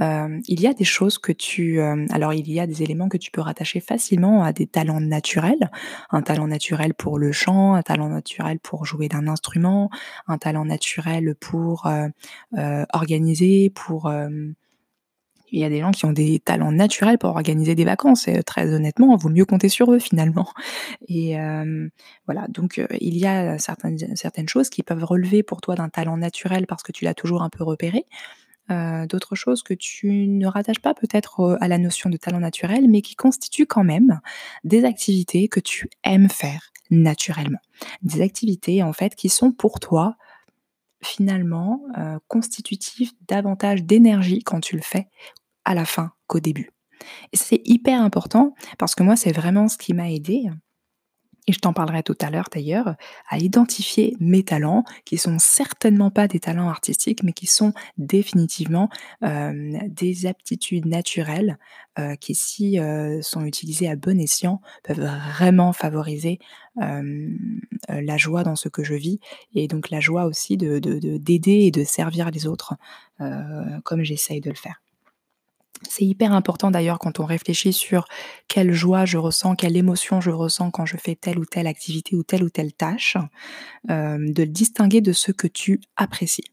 hem, 0.00 0.40
il 0.46 0.60
y 0.60 0.68
a 0.68 0.72
des 0.72 0.84
choses 0.84 1.18
que 1.18 1.32
tu, 1.32 1.80
hem 1.80 2.06
alors 2.12 2.32
il 2.34 2.48
y 2.50 2.60
a 2.60 2.68
des 2.68 2.84
éléments 2.84 3.08
que 3.08 3.16
tu 3.16 3.32
peux 3.32 3.40
rattacher 3.40 3.80
facilement 3.80 4.44
à 4.44 4.52
des 4.52 4.68
talents 4.68 5.00
naturels. 5.00 5.70
Un 6.10 6.22
talent 6.22 6.46
naturel 6.46 6.94
pour 6.94 7.18
le 7.18 7.32
chant, 7.32 7.74
un 7.74 7.82
talent 7.82 8.08
naturel 8.08 8.60
pour 8.60 8.84
jouer 8.86 9.08
d'un 9.08 9.26
instrument, 9.26 9.90
un 10.28 10.38
talent 10.38 10.64
naturel 10.64 11.34
pour, 11.40 11.86
heu, 11.88 12.12
organiser, 12.92 13.70
pour, 13.70 14.10
il 15.52 15.60
y 15.60 15.64
a 15.64 15.68
des 15.70 15.80
gens 15.80 15.92
qui 15.92 16.04
ont 16.06 16.12
des 16.12 16.40
talents 16.40 16.72
naturels 16.72 17.18
pour 17.18 17.30
organiser 17.30 17.74
des 17.74 17.84
vacances 17.84 18.28
et 18.28 18.42
très 18.42 18.72
honnêtement, 18.74 19.16
vaut 19.16 19.28
mieux 19.30 19.44
compter 19.46 19.68
sur 19.68 19.92
eux 19.92 19.98
finalement 20.00 20.48
et 21.08 21.36
voilà 22.26 22.46
donc 22.48 22.80
il 23.00 23.16
y 23.18 23.26
a 23.26 23.58
certaines 23.58 23.98
certaines 24.16 24.48
choses 24.48 24.70
qui 24.70 24.82
peuvent 24.82 25.04
relever 25.04 25.42
pour 25.42 25.60
toi 25.60 25.74
d'un 25.76 25.88
talent 25.88 26.16
naturel 26.16 26.66
parce 26.66 26.82
que 26.82 26.92
tu 26.92 27.04
l'as 27.04 27.14
toujours 27.14 27.42
un 27.42 27.50
peu 27.50 27.64
repéré, 27.64 28.06
heu, 28.70 29.06
d'autres 29.06 29.34
choses 29.34 29.62
que 29.62 29.74
tu 29.74 30.26
ne 30.28 30.46
rattaches 30.46 30.80
pas 30.80 30.94
peut-être, 30.94 31.40
heu, 31.42 31.58
à 31.60 31.68
la 31.68 31.78
notion 31.78 32.10
de 32.10 32.16
talent 32.16 32.40
naturel, 32.40 32.88
mais 32.88 33.02
qui 33.02 33.14
constituent 33.16 33.66
quand 33.66 33.84
même 33.84 34.20
des 34.64 34.84
activités 34.84 35.48
que 35.48 35.60
tu 35.60 35.88
aimes 36.04 36.28
faire 36.28 36.70
naturellement. 36.90 37.58
Des 38.02 38.22
activités 38.22 38.82
en 38.82 38.92
fait 38.92 39.14
qui 39.14 39.28
sont 39.28 39.52
pour 39.52 39.80
toi 39.80 40.16
finalement, 41.02 41.82
heu, 41.98 42.18
constitutifs 42.28 43.12
davantage 43.28 43.84
d'énergie 43.84 44.42
quand 44.42 44.60
tu 44.60 44.76
le 44.76 44.82
fais 44.82 45.08
à 45.64 45.74
la 45.74 45.84
fin 45.84 46.12
qu'au 46.28 46.40
début 46.40 46.70
et 47.32 47.36
c'est 47.36 47.60
hyper 47.64 48.00
important 48.00 48.54
parce 48.78 48.94
que 48.94 49.02
moi, 49.02 49.16
c'est 49.16 49.32
vraiment 49.32 49.68
ce 49.68 49.78
qui 49.78 49.94
m'a 49.94 50.10
aidée 50.10 50.44
et 51.46 51.52
je 51.52 51.58
t'en 51.60 51.72
parlerai 51.72 52.02
tout 52.02 52.16
à 52.20 52.30
l'heure 52.30 52.48
d'ailleurs, 52.52 52.94
à 53.28 53.38
identifier 53.38 54.16
mes 54.20 54.42
talents 54.44 54.84
qui 55.04 55.18
sont 55.18 55.38
certainement 55.38 56.10
pas 56.10 56.28
des 56.28 56.40
talents 56.40 56.68
artistiques, 56.68 57.22
mais 57.22 57.32
qui 57.32 57.46
sont 57.46 57.72
définitivement, 57.98 58.88
hem, 59.22 59.78
des 59.88 60.26
aptitudes 60.26 60.86
naturelles, 60.86 61.58
heu, 61.98 62.16
qui 62.20 62.34
si, 62.34 62.78
heu, 62.78 63.20
sont 63.22 63.44
utilisées 63.44 63.88
à 63.88 63.96
bon 63.96 64.20
escient, 64.20 64.60
peuvent 64.84 65.00
vraiment 65.00 65.72
favoriser, 65.72 66.38
la 67.88 68.16
joie 68.16 68.42
dans 68.44 68.56
ce 68.56 68.68
que 68.68 68.84
je 68.84 68.94
vis 68.94 69.20
et 69.54 69.68
donc 69.68 69.90
la 69.90 70.00
joie 70.00 70.24
aussi 70.26 70.56
de 70.56 70.78
de 70.78 70.98
de 70.98 71.16
d'aider 71.18 71.62
et 71.66 71.70
de 71.70 71.84
servir 71.84 72.30
les 72.30 72.46
autres, 72.46 72.74
comme 73.84 74.02
j'essaye 74.04 74.40
de 74.40 74.50
le 74.50 74.56
faire. 74.56 74.80
C'est 75.88 76.04
hyper 76.04 76.32
important 76.32 76.70
d'ailleurs 76.70 76.98
quand 76.98 77.20
on 77.20 77.24
réfléchit 77.24 77.72
sur 77.72 78.06
quelle 78.48 78.72
joie 78.72 79.04
je 79.04 79.18
ressens, 79.18 79.56
quelle 79.56 79.76
émotion 79.76 80.20
je 80.20 80.30
ressens 80.30 80.70
quand 80.70 80.86
je 80.86 80.96
fais 80.96 81.14
telle 81.14 81.38
ou 81.38 81.44
telle 81.44 81.66
activité 81.66 82.16
ou 82.16 82.22
telle 82.22 82.42
ou 82.44 82.48
telle 82.50 82.72
tâche, 82.72 83.16
hem, 83.88 84.32
de 84.32 84.42
le 84.44 84.48
distinguer 84.50 85.00
de 85.02 85.12
ce 85.12 85.32
que 85.32 85.48
tu 85.48 85.80
apprécies. 85.96 86.44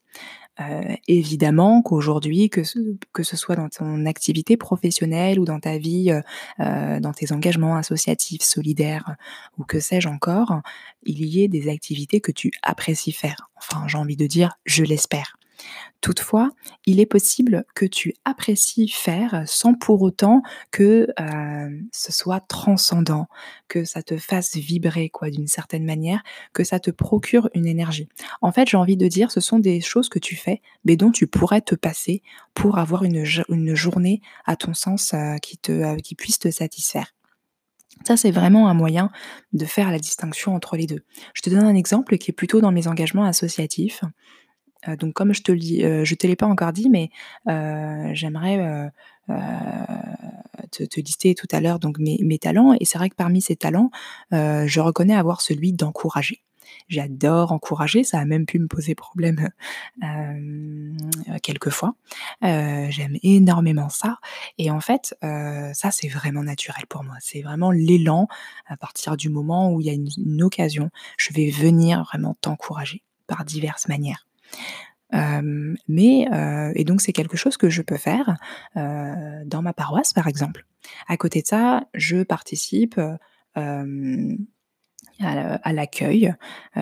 Heu, 0.62 0.98
évidemment 1.08 1.82
qu'aujourd'hui, 1.84 2.50
que 2.50 2.64
ce 2.64 2.80
que 3.14 3.24
ce 3.24 3.38
soit 3.38 3.56
dans 3.58 3.70
ton 3.70 4.06
activité 4.08 4.58
professionnelle 4.58 5.40
ou 5.40 5.46
dans 5.46 5.60
ta 5.60 5.78
vie, 5.80 6.12
heu 6.12 6.22
heu, 6.62 7.00
dans 7.02 7.14
tes 7.14 7.32
engagements 7.34 7.78
associatifs, 7.78 8.44
solidaires 8.44 9.16
ou 9.60 9.66
que 9.66 9.80
sais-je 9.82 10.10
encore, 10.10 10.62
il 11.04 11.26
y 11.26 11.44
ait 11.44 11.50
des 11.50 11.70
activités 11.70 12.22
que 12.22 12.32
tu 12.34 12.52
apprécies 12.64 13.14
faire. 13.14 13.50
Enfin, 13.58 13.88
j'ai 13.88 13.98
envie 14.00 14.18
de 14.18 14.28
dire: 14.28 14.54
«Je 14.66 14.84
l'espère». 14.84 15.38
Toutefois, 16.02 16.50
il 16.86 17.00
est 17.00 17.06
possible 17.06 17.64
que 17.76 17.86
tu 17.86 18.14
apprécies 18.26 18.90
faire 18.90 19.44
sans 19.46 19.74
pour 19.74 20.02
autant 20.02 20.42
que, 20.72 21.08
hem, 21.18 21.88
ce 21.94 22.12
soit 22.12 22.42
transcendant, 22.42 23.28
que 23.70 23.86
ça 23.86 24.04
te 24.04 24.18
fasse 24.18 24.56
vibrer 24.56 25.10
quoi 25.10 25.30
d'une 25.30 25.48
certaine 25.48 25.86
manière, 25.86 26.22
que 26.54 26.64
ça 26.64 26.80
te 26.80 26.92
procure 26.92 27.50
une 27.54 27.66
énergie. 27.68 28.10
En 28.42 28.52
fait, 28.52 28.70
j'ai 28.70 28.78
envie 28.78 28.98
de 28.98 29.08
dire, 29.08 29.32
ce 29.32 29.40
sont 29.40 29.60
des 29.60 29.80
choses 29.82 30.10
que 30.10 30.20
tu 30.20 30.36
fais, 30.36 30.62
mais 30.86 30.96
dont 30.98 31.12
tu 31.12 31.28
pourrais 31.28 31.62
te 31.62 31.76
passer 31.76 32.22
pour 32.54 32.78
avoir 32.78 33.04
une 33.04 33.24
journée 33.76 34.22
à 34.46 34.56
ton 34.56 34.74
sens, 34.74 35.14
heu, 35.14 35.38
qui 35.42 35.60
heu, 35.70 35.96
qui 36.04 36.16
puisse 36.16 36.40
te 36.40 36.52
satisfaire. 36.52 37.14
Ça, 38.06 38.18
c'est 38.18 38.32
vraiment 38.32 38.68
un 38.70 38.74
moyen 38.74 39.12
de 39.54 39.66
faire 39.66 39.92
la 39.92 40.00
distinction 40.00 40.56
entre 40.56 40.76
les 40.78 40.88
2. 40.88 41.02
Je 41.34 41.42
te 41.42 41.50
donne 41.50 41.64
un 41.66 41.76
exemple 41.76 42.18
qui 42.18 42.32
est 42.32 42.34
plutôt 42.34 42.60
dans 42.62 42.72
mes 42.72 42.88
engagements 42.88 43.26
associatifs. 43.26 44.02
Heu, 44.88 44.96
donc 44.98 45.14
comme 45.14 45.34
je 45.34 45.42
te 45.42 45.52
te 46.16 46.28
l'ai 46.28 46.36
pas 46.36 46.48
encore 46.48 46.74
dit, 46.74 46.90
mais 46.90 47.10
heu, 47.50 48.14
j'aimerais, 48.14 48.92
te 50.72 50.84
te 50.84 51.00
lister 51.00 51.36
tout 51.36 51.48
à 51.52 51.62
l'heure 51.62 51.80
donc 51.80 51.98
mes 52.00 52.38
talents 52.40 52.76
et 52.80 52.86
c'est 52.86 52.98
vrai 52.98 53.10
que 53.10 53.16
parmi 53.16 53.42
ces 53.42 53.56
talents, 53.56 53.92
je 54.32 54.80
reconnais 54.80 55.16
avoir 55.16 55.42
celui 55.42 55.74
d'encourager. 55.74 56.44
J'adore 56.90 57.52
encourager, 57.52 58.04
ça 58.04 58.20
a 58.20 58.26
même 58.26 58.46
pu 58.46 58.58
me 58.60 58.68
poser 58.68 58.96
problème, 58.96 59.50
quelquefois. 61.44 61.96
J'aime 62.42 63.18
énormément 63.24 63.90
ça 63.90 64.18
et 64.58 64.72
en 64.72 64.80
fait, 64.82 65.16
ça 65.22 65.92
c'est 65.92 66.08
vraiment 66.10 66.44
naturel 66.44 66.86
pour 66.88 67.04
moi. 67.04 67.16
C'est 67.22 67.42
vraiment 67.42 67.72
l'élan 67.72 68.28
à 68.68 68.76
partir 68.78 69.16
du 69.18 69.30
moment 69.30 69.72
où 69.72 69.80
il 69.82 69.88
y 69.88 69.90
a 69.90 69.94
une 69.94 70.44
occasion, 70.44 70.90
je 71.18 71.32
vais 71.34 71.50
venir 71.50 72.04
vraiment 72.04 72.36
t'encourager 72.42 73.04
par 73.28 73.46
diverses 73.46 73.88
manières. 73.88 74.26
Mais 75.12 76.28
et 76.76 76.84
donc 76.84 77.02
c'est 77.02 77.14
quelque 77.14 77.38
chose 77.38 77.58
que 77.58 77.70
je 77.70 77.82
peux 77.82 77.98
faire, 77.98 78.38
dans 78.76 79.62
ma 79.62 79.74
paroisse, 79.74 80.14
par 80.14 80.28
exemple. 80.28 80.66
À 81.08 81.18
côté 81.18 81.42
de 81.42 81.48
ça, 81.48 81.86
je 81.94 82.24
participe, 82.24 83.00
à 85.24 85.74
l'accueil. 85.74 86.34
Heu, 86.78 86.82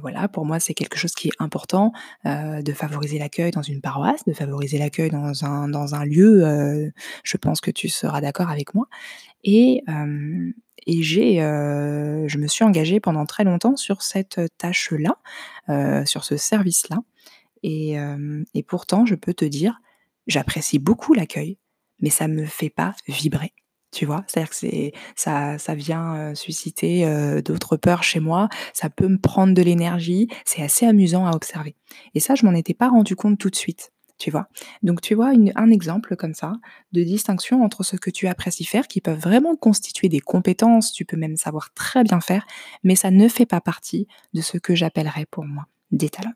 voilà, 0.00 0.28
pour 0.28 0.44
moi, 0.46 0.60
c'est 0.60 0.74
quelque 0.74 0.96
chose 0.98 1.12
qui 1.14 1.28
est 1.28 1.32
important, 1.38 1.92
heu, 2.26 2.62
de 2.62 2.72
favoriser 2.72 3.18
l'accueil 3.18 3.50
dans 3.50 3.62
une 3.62 3.80
paroisse, 3.80 4.24
de 4.26 4.32
favoriser 4.32 4.78
l'accueil 4.78 5.10
dans 5.10 5.44
un 5.44 5.68
dans 5.68 5.94
un 5.94 6.04
lieu, 6.04 6.44
heu, 6.46 6.92
je 7.24 7.36
pense 7.36 7.60
que 7.60 7.70
tu 7.70 7.88
seras 7.88 8.20
d'accord 8.20 8.50
avec 8.50 8.74
moi. 8.74 8.86
Et 9.44 9.82
et 10.86 11.02
j'ai, 11.02 11.36
je 11.40 12.38
me 12.38 12.46
suis 12.46 12.64
engagée 12.64 13.00
pendant 13.00 13.26
très 13.26 13.44
longtemps 13.44 13.76
sur 13.76 14.02
cette 14.02 14.40
tâche-là, 14.58 15.16
sur 16.06 16.24
ce 16.24 16.36
service-là. 16.36 16.98
Et 17.62 17.96
et 18.54 18.62
pourtant, 18.64 19.06
je 19.06 19.14
peux 19.16 19.34
te 19.34 19.44
dire, 19.44 19.80
j'apprécie 20.26 20.78
beaucoup 20.78 21.14
l'accueil, 21.14 21.58
mais 22.00 22.10
ça 22.10 22.28
me 22.28 22.46
fait 22.46 22.70
pas 22.70 22.94
vibrer, 23.08 23.52
tu 23.90 24.06
vois? 24.06 24.24
C'est-à-dire 24.26 24.50
que 24.50 24.56
c'est 24.56 24.92
ça 25.16 25.58
ça 25.58 25.74
vient, 25.74 26.34
susciter, 26.34 27.04
d'autres 27.42 27.76
peurs 27.76 28.02
chez 28.02 28.20
moi, 28.20 28.48
ça 28.74 28.90
peut 28.90 29.08
me 29.08 29.18
prendre 29.18 29.54
de 29.54 29.62
l'énergie, 29.62 30.28
c'est 30.44 30.62
assez 30.62 30.86
amusant 30.86 31.26
à 31.26 31.34
observer 31.34 31.74
et 32.14 32.20
ça, 32.20 32.34
je 32.34 32.44
m'en 32.44 32.52
étais 32.52 32.74
pas 32.74 32.88
rendu 32.88 33.16
compte 33.16 33.38
tout 33.38 33.50
de 33.50 33.56
suite, 33.56 33.92
tu 34.18 34.30
vois? 34.30 34.48
Donc 34.82 35.00
tu 35.00 35.14
vois, 35.14 35.32
un 35.54 35.70
exemple 35.70 36.16
comme 36.16 36.34
ça 36.34 36.52
de 36.92 37.02
distinction 37.02 37.62
entre 37.64 37.82
ce 37.82 37.96
que 37.96 38.10
tu 38.10 38.26
apprécies 38.28 38.64
faire 38.64 38.88
qui 38.88 39.00
peuvent 39.00 39.18
vraiment 39.18 39.56
constituer 39.56 40.08
des 40.08 40.20
compétences, 40.20 40.92
tu 40.92 41.04
peux 41.04 41.16
même 41.16 41.36
savoir 41.36 41.72
très 41.72 42.04
bien 42.04 42.20
faire, 42.20 42.46
mais 42.84 42.94
ça 42.94 43.10
ne 43.10 43.28
fait 43.28 43.46
pas 43.46 43.60
partie 43.60 44.06
de 44.34 44.42
ce 44.42 44.58
que 44.58 44.74
j'appellerais 44.74 45.26
pour 45.30 45.44
moi 45.44 45.66
des 45.90 46.10
talents. 46.10 46.34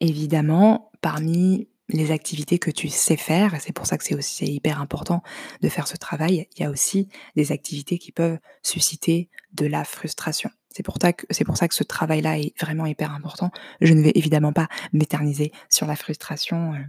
Évidemment, 0.00 0.90
parmi 1.00 1.68
les 1.88 2.10
activités 2.10 2.58
que 2.58 2.70
tu 2.70 2.88
sais 2.88 3.16
faire 3.16 3.54
et 3.54 3.60
c'est 3.60 3.72
pour 3.72 3.86
ça 3.86 3.96
que 3.98 4.04
c'est 4.04 4.14
aussi 4.14 4.46
hyper 4.46 4.80
important 4.80 5.22
de 5.62 5.68
faire 5.68 5.86
ce 5.86 5.96
travail, 5.96 6.48
il 6.56 6.62
y 6.62 6.66
a 6.66 6.70
aussi 6.70 7.08
des 7.36 7.52
activités 7.52 7.98
qui 7.98 8.12
peuvent 8.12 8.38
susciter 8.62 9.28
de 9.52 9.66
la 9.66 9.84
frustration. 9.84 10.50
C'est 10.70 10.82
pour 10.82 10.96
ça 11.00 11.12
que 11.12 11.24
c'est 11.30 11.44
pour 11.44 11.56
ça 11.56 11.68
que 11.68 11.74
ce 11.74 11.84
travail-là 11.84 12.38
est 12.38 12.52
vraiment 12.60 12.86
hyper 12.86 13.12
important. 13.12 13.50
Je 13.80 13.94
ne 13.94 14.02
vais 14.02 14.12
évidemment 14.14 14.52
pas 14.52 14.68
m'éterniser 14.92 15.52
sur 15.70 15.86
la 15.86 15.96
frustration, 15.96 16.74
heu, 16.74 16.84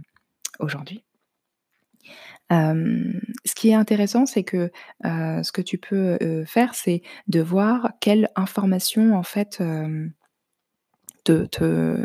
aujourd'hui. 0.60 1.04
Ce 2.50 3.54
qui 3.54 3.70
est 3.70 3.74
intéressant, 3.74 4.26
c'est 4.26 4.44
que, 4.44 4.70
heu, 5.04 5.42
ce 5.42 5.52
que 5.52 5.62
tu 5.62 5.78
peux, 5.78 6.16
heu, 6.22 6.44
faire, 6.46 6.74
c'est 6.74 7.02
de 7.28 7.40
voir 7.40 7.92
quelle 8.00 8.28
information 8.36 9.14
en 9.16 9.22
fait, 9.22 9.62
te 11.24 12.04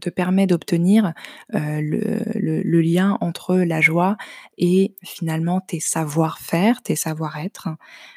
te 0.00 0.10
permet 0.10 0.46
d'obtenir, 0.46 1.12
heu, 1.54 1.80
le 1.80 2.80
lien 2.80 3.18
entre 3.20 3.56
la 3.56 3.80
joie 3.80 4.16
et 4.58 4.94
finalement 5.02 5.60
tes 5.60 5.80
savoir-faire, 5.80 6.82
tes 6.82 6.96
savoir-être. 6.96 7.68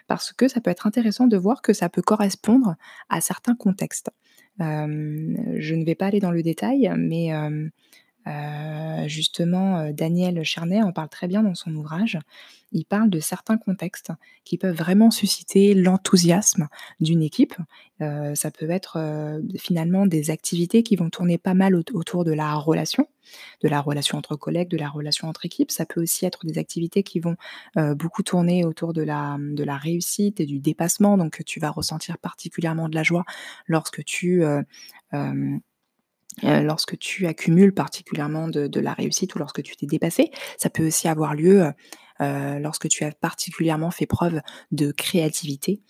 Parce 0.07 0.33
que 0.33 0.47
ça 0.47 0.61
peut 0.61 0.71
être 0.71 0.87
intéressant 0.87 1.27
de 1.27 1.37
voir 1.37 1.61
que 1.61 1.73
ça 1.73 1.89
peut 1.89 2.01
correspondre 2.01 2.75
à 3.09 3.21
certains 3.21 3.55
contextes. 3.55 4.09
Hem, 4.59 5.37
je 5.57 5.75
ne 5.75 5.83
vais 5.85 5.95
pas 5.95 6.07
aller 6.07 6.19
dans 6.19 6.31
le 6.31 6.43
détail, 6.43 6.91
mais 6.97 7.25
hem, 7.27 7.71
Heu, 8.27 9.07
justement, 9.07 9.81
heu, 9.87 9.93
Daniel 9.93 10.43
Chernet 10.43 10.81
en 10.83 10.91
parle 10.93 11.09
très 11.09 11.27
bien 11.27 11.43
dans 11.43 11.55
son 11.55 11.73
ouvrage. 11.75 12.17
Il 12.71 12.85
parle 12.85 13.09
de 13.09 13.19
certains 13.19 13.57
contextes 13.57 14.11
qui 14.45 14.57
peuvent 14.57 14.75
vraiment 14.75 15.11
susciter 15.11 15.73
l'enthousiasme 15.75 16.67
d'une 16.99 17.21
équipe. 17.21 17.55
Heu, 18.01 18.35
ça 18.35 18.51
peut 18.51 18.69
être, 18.69 18.97
finalement 19.57 20.05
des 20.07 20.29
activités 20.31 20.83
qui 20.83 20.95
vont 20.95 21.09
tourner 21.09 21.37
pas 21.37 21.53
mal 21.53 21.75
aut 21.75 21.83
autour 21.93 22.23
de 22.25 22.31
la 22.33 22.55
relation, 22.55 23.07
de 23.63 23.69
la 23.69 23.81
relation 23.81 24.17
entre 24.17 24.35
collègues, 24.35 24.69
de 24.69 24.77
la 24.77 24.89
relation 24.89 25.27
entre 25.29 25.45
équipes. 25.45 25.71
Ça 25.71 25.85
peut 25.85 26.01
aussi 26.01 26.25
être 26.25 26.45
des 26.45 26.57
activités 26.59 27.03
qui 27.03 27.19
vont, 27.19 27.35
beaucoup 27.95 28.23
tourner 28.23 28.65
autour 28.65 28.93
de 28.93 29.03
de 29.03 29.63
la 29.63 29.77
réussite 29.77 30.39
et 30.39 30.45
du 30.45 30.59
dépassement, 30.59 31.17
donc 31.17 31.43
tu 31.45 31.59
vas 31.59 31.69
ressentir 31.71 32.17
particulièrement 32.19 32.89
de 32.89 32.95
la 32.95 33.03
joie 33.03 33.25
lorsque 33.67 34.03
tu, 34.05 34.43
Heu, 36.43 36.63
lorsque 36.63 36.97
tu 36.97 37.27
accumules 37.27 37.73
particulièrement 37.73 38.47
de 38.47 38.79
la 38.79 38.93
réussite 38.93 39.35
ou 39.35 39.39
lorsque 39.39 39.61
tu 39.63 39.75
t'es 39.75 39.85
dépassé. 39.85 40.31
Ça 40.57 40.69
peut 40.69 40.87
aussi 40.87 41.07
avoir 41.07 41.35
lieu, 41.35 41.61
heu 41.61 41.73
heu, 42.21 42.59
lorsque 42.59 42.87
tu 42.89 43.03
as 43.03 43.11
particulièrement 43.11 43.91
fait 43.91 44.05
preuve 44.05 44.41
de 44.71 44.91
créativité, 44.91 45.81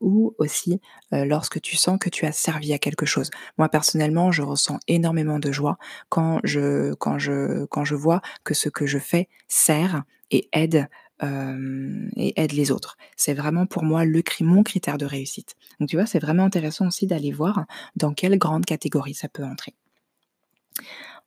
ou 0.00 0.34
aussi, 0.38 0.80
lorsque 1.12 1.60
tu 1.60 1.76
sens 1.76 1.96
que 2.00 2.08
tu 2.10 2.26
as 2.26 2.32
servi 2.32 2.72
à 2.72 2.78
quelque 2.78 3.06
chose. 3.06 3.30
Moi, 3.58 3.68
personnellement, 3.68 4.32
je 4.32 4.42
ressens 4.42 4.80
énormément 4.88 5.38
de 5.38 5.52
joie 5.52 5.78
quand 6.08 6.40
je 6.42 6.94
quand 6.94 7.18
je 7.18 7.64
quand 7.66 7.84
je 7.84 7.94
vois 7.94 8.22
que 8.44 8.54
ce 8.54 8.68
que 8.68 8.86
je 8.86 8.98
fais 8.98 9.28
sert 9.46 10.02
et 10.32 10.48
aide, 10.52 10.88
et 11.22 12.32
aide 12.40 12.52
les 12.52 12.70
autres. 12.72 12.96
C'est 13.16 13.34
vraiment 13.34 13.66
pour 13.66 13.84
moi 13.84 14.04
le 14.04 14.22
mon 14.40 14.62
critère 14.62 14.98
de 14.98 15.06
réussite. 15.06 15.54
Donc 15.78 15.88
tu 15.88 15.96
vois, 15.96 16.06
c'est 16.06 16.18
vraiment 16.18 16.44
intéressant 16.44 16.88
aussi 16.88 17.06
d'aller 17.06 17.32
voir 17.32 17.64
dans 17.96 18.12
quelle 18.12 18.38
grande 18.38 18.64
catégorie 18.64 19.14
ça 19.14 19.28
peut 19.28 19.44
entrer. 19.44 19.74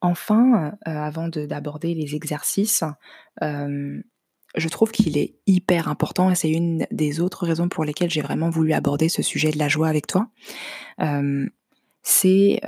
Enfin, 0.01 0.73
heu, 0.87 0.91
avant 0.91 1.29
de 1.29 1.45
d'aborder 1.45 1.93
les 1.93 2.15
exercices, 2.15 2.83
je 3.41 4.69
trouve 4.69 4.91
qu'il 4.91 5.17
est 5.17 5.35
hyper 5.47 5.87
important 5.87 6.31
et 6.31 6.35
c'est 6.35 6.51
une 6.51 6.85
des 6.91 7.19
autres 7.19 7.45
raisons 7.45 7.69
pour 7.69 7.85
lesquelles 7.85 8.09
j'ai 8.09 8.21
vraiment 8.21 8.49
voulu 8.49 8.73
aborder 8.73 9.09
ce 9.09 9.21
sujet 9.21 9.51
de 9.51 9.57
la 9.59 9.67
joie 9.67 9.87
avec 9.87 10.07
toi. 10.07 10.27
C'est, 12.07 12.61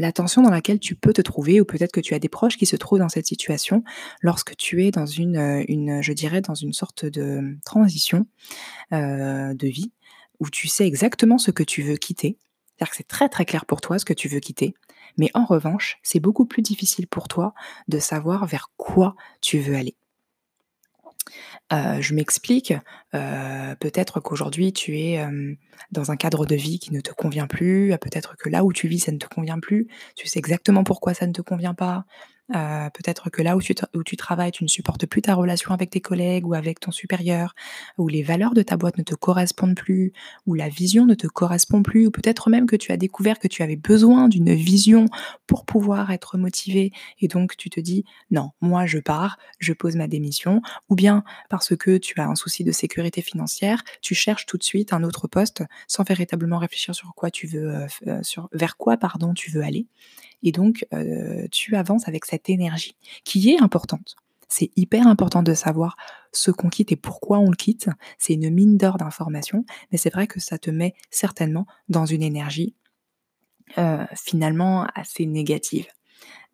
la 0.00 0.12
tension 0.12 0.42
dans 0.42 0.50
laquelle 0.50 0.78
tu 0.78 0.94
peux 0.94 1.12
te 1.12 1.22
trouver 1.22 1.60
ou 1.60 1.64
peut-être 1.64 1.92
que 1.92 2.00
tu 2.00 2.14
as 2.14 2.18
des 2.18 2.28
proches 2.28 2.56
qui 2.56 2.66
se 2.66 2.76
trouvent 2.76 2.98
dans 2.98 3.08
cette 3.08 3.26
situation 3.26 3.84
lorsque 4.22 4.56
tu 4.56 4.84
es 4.84 4.90
dans 4.90 5.06
une, 5.06 5.64
une, 5.68 6.02
je 6.02 6.12
dirais 6.12 6.40
dans 6.40 6.54
une 6.54 6.72
sorte 6.72 7.04
de 7.04 7.56
transition, 7.64 8.26
heu, 8.92 9.54
de 9.54 9.68
vie 9.68 9.92
où 10.40 10.48
tu 10.50 10.68
sais 10.68 10.86
exactement 10.86 11.38
ce 11.38 11.50
que 11.50 11.62
tu 11.62 11.82
veux 11.82 11.96
quitter. 11.96 12.38
C'est-à-dire 12.66 12.90
que 12.90 12.96
c'est 12.96 13.08
très, 13.08 13.28
très 13.28 13.44
clair 13.44 13.66
pour 13.66 13.80
toi 13.80 13.98
ce 13.98 14.04
que 14.04 14.14
tu 14.14 14.28
veux 14.28 14.40
quitter. 14.40 14.74
Mais 15.18 15.30
en 15.34 15.44
revanche, 15.44 15.98
c'est 16.02 16.20
beaucoup 16.20 16.46
plus 16.46 16.62
difficile 16.62 17.06
pour 17.06 17.28
toi 17.28 17.52
de 17.88 17.98
savoir 17.98 18.46
vers 18.46 18.70
quoi 18.76 19.16
tu 19.42 19.58
veux 19.58 19.76
aller. 19.76 19.96
Heu, 21.72 22.00
je 22.00 22.14
m'explique, 22.14 22.72
heu, 23.14 23.74
peut-être 23.78 24.20
qu'aujourd'hui 24.20 24.72
tu 24.72 24.98
es, 24.98 25.12
hem, 25.12 25.56
dans 25.92 26.10
un 26.10 26.16
cadre 26.16 26.44
de 26.46 26.56
vie 26.56 26.78
qui 26.80 26.92
ne 26.92 27.00
te 27.00 27.12
convient 27.12 27.46
plus, 27.46 27.94
peut-être 28.00 28.36
que 28.36 28.48
là 28.48 28.64
où 28.64 28.72
tu 28.72 28.88
vis, 28.88 28.98
ça 29.00 29.12
ne 29.12 29.18
te 29.18 29.26
convient 29.28 29.60
plus. 29.60 29.86
Tu 30.16 30.26
sais 30.26 30.38
exactement 30.40 30.82
pourquoi 30.84 31.14
ça 31.14 31.26
ne 31.26 31.32
te 31.32 31.42
convient 31.42 31.74
pas. 31.74 32.04
Heu, 32.54 32.88
peut-être 32.94 33.30
que 33.30 33.42
là 33.42 33.56
où 33.56 33.60
tu 33.62 33.74
où 33.94 34.02
tu 34.02 34.16
travailles, 34.16 34.50
tu 34.52 34.64
ne 34.64 34.68
supportes 34.68 35.06
plus 35.06 35.22
ta 35.22 35.34
relation 35.34 35.72
avec 35.72 35.90
tes 35.90 36.00
collègues 36.00 36.46
ou 36.46 36.54
avec 36.54 36.80
ton 36.80 36.90
supérieur, 36.90 37.54
ou 37.98 38.08
les 38.08 38.22
valeurs 38.22 38.54
de 38.54 38.62
ta 38.62 38.76
boîte 38.76 38.98
ne 38.98 39.02
te 39.04 39.14
correspondent 39.14 39.76
plus, 39.76 40.12
ou 40.46 40.54
la 40.54 40.68
vision 40.68 41.06
ne 41.06 41.14
te 41.14 41.26
correspond 41.28 41.82
plus, 41.82 42.06
ou 42.08 42.10
peut-être 42.10 42.50
même 42.50 42.66
que 42.66 42.76
tu 42.76 42.90
as 42.92 42.96
découvert 42.96 43.38
que 43.38 43.48
tu 43.48 43.62
avais 43.62 43.76
besoin 43.76 44.28
d'une 44.28 44.52
vision 44.54 45.06
pour 45.46 45.64
pouvoir 45.64 46.10
être 46.10 46.38
motivé 46.38 46.92
et 47.20 47.28
donc 47.28 47.56
tu 47.56 47.70
te 47.70 47.78
dis: 47.80 48.04
«Non, 48.30 48.50
moi 48.60 48.86
je 48.86 48.98
pars, 48.98 49.38
je 49.60 49.72
pose 49.72 49.96
ma 49.96 50.08
démission», 50.08 50.60
ou 50.88 50.94
bien 50.96 51.22
parce 51.50 51.76
que 51.76 51.98
tu 51.98 52.20
as 52.20 52.26
un 52.26 52.34
souci 52.34 52.64
de 52.64 52.72
sécurité 52.72 53.22
financière, 53.22 53.82
tu 54.02 54.14
cherches 54.14 54.46
tout 54.46 54.58
de 54.58 54.64
suite 54.64 54.92
un 54.92 55.04
autre 55.04 55.28
poste 55.28 55.62
sans 55.86 56.02
véritablement 56.04 56.58
réfléchir 56.58 56.94
sur 56.94 57.14
quoi 57.14 57.30
tu 57.30 57.46
veux, 57.46 57.70
heu, 57.74 57.86
f 57.88 58.02
heu, 58.08 58.18
sur 58.22 58.48
vers 58.52 58.76
quoi 58.76 58.96
pardon, 58.96 59.34
tu 59.34 59.50
veux 59.50 59.62
aller 59.62 59.86
et 60.42 60.52
donc 60.52 60.86
heu, 60.94 61.48
tu 61.50 61.76
avances 61.76 62.08
avec 62.08 62.24
cette 62.24 62.48
énergie 62.48 62.96
qui 63.24 63.50
est 63.50 63.60
importante. 63.60 64.16
C'est 64.48 64.70
hyper 64.76 65.06
important 65.06 65.42
de 65.42 65.54
savoir 65.54 65.96
ce 66.32 66.50
qu'on 66.50 66.68
quitte 66.68 66.90
et 66.92 66.96
pourquoi 66.96 67.38
on 67.38 67.50
le 67.50 67.56
quitte. 67.56 67.88
C'est 68.18 68.34
une 68.34 68.50
mine 68.50 68.76
d'or 68.76 68.96
d'informations, 68.98 69.64
mais 69.92 69.98
c'est 69.98 70.12
vrai 70.12 70.26
que 70.26 70.40
ça 70.40 70.58
te 70.58 70.70
met 70.70 70.94
certainement 71.10 71.66
dans 71.88 72.04
une 72.04 72.22
énergie, 72.22 72.74
heu, 73.78 74.06
finalement 74.14 74.86
assez 74.94 75.26
négative. 75.26 75.86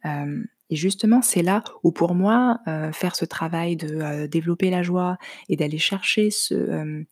Hem 0.05 0.47
et 0.69 0.77
justement, 0.77 1.23
c'est 1.23 1.43
là 1.43 1.63
où 1.85 1.93
pour 1.93 2.15
moi, 2.15 2.59
faire 2.93 3.15
ce 3.15 3.25
travail 3.25 3.77
de, 3.77 4.27
développer 4.27 4.69
la 4.71 4.83
joie 4.83 5.17
et 5.49 5.55
d'aller 5.55 5.79
chercher 5.79 6.31
ce, 6.33 7.05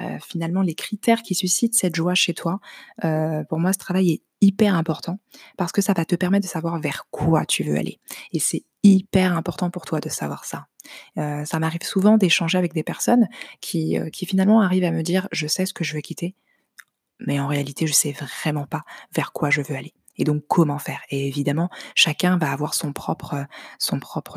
heu, 0.00 0.18
finalement 0.26 0.62
les 0.62 0.74
critères 0.74 1.22
qui 1.22 1.34
suscitent 1.34 1.74
cette 1.74 1.96
joie 1.96 2.14
chez 2.14 2.34
toi, 2.34 2.60
heu, 3.04 3.44
pour 3.48 3.58
moi 3.60 3.72
ce 3.72 3.78
travail 3.78 4.12
est 4.12 4.22
hyper 4.40 4.74
important 4.76 5.18
parce 5.56 5.72
que 5.72 5.82
ça 5.82 5.92
va 5.94 6.04
te 6.04 6.14
permettre 6.16 6.44
de 6.46 6.50
savoir 6.50 6.78
vers 6.80 7.06
quoi 7.10 7.44
tu 7.46 7.64
veux 7.64 7.76
aller 7.76 7.98
et 8.32 8.38
c'est 8.40 8.64
hyper 8.84 9.36
important 9.36 9.70
pour 9.70 9.84
toi 9.86 10.00
de 10.00 10.08
savoir 10.08 10.44
ça. 10.44 10.66
Heu, 11.18 11.44
ça 11.44 11.58
m'arrive 11.58 11.82
souvent 11.82 12.16
d'échanger 12.18 12.58
avec 12.58 12.74
des 12.74 12.84
personnes 12.84 13.28
qui, 13.60 13.98
finalement 14.26 14.60
arrivent 14.62 14.84
à 14.84 14.92
me 14.92 15.02
dire: 15.02 15.28
«Je 15.32 15.46
sais 15.48 15.66
ce 15.66 15.74
que 15.74 15.84
je 15.84 15.94
veux 15.94 16.00
quitter, 16.00 16.34
mais 17.20 17.40
en 17.40 17.48
réalité, 17.48 17.86
je 17.86 17.92
sais 17.94 18.12
vraiment 18.12 18.66
pas 18.66 18.84
vers 19.14 19.32
quoi 19.32 19.50
je 19.50 19.62
veux 19.62 19.76
aller 19.76 19.92
et 20.18 20.24
donc 20.24 20.44
comment 20.48 20.78
faire? 20.78 21.00
Et 21.10 21.26
évidemment, 21.28 21.70
chacun 21.94 22.38
va 22.38 22.52
avoir 22.52 22.74
son 22.74 22.92
propre, 22.92 23.36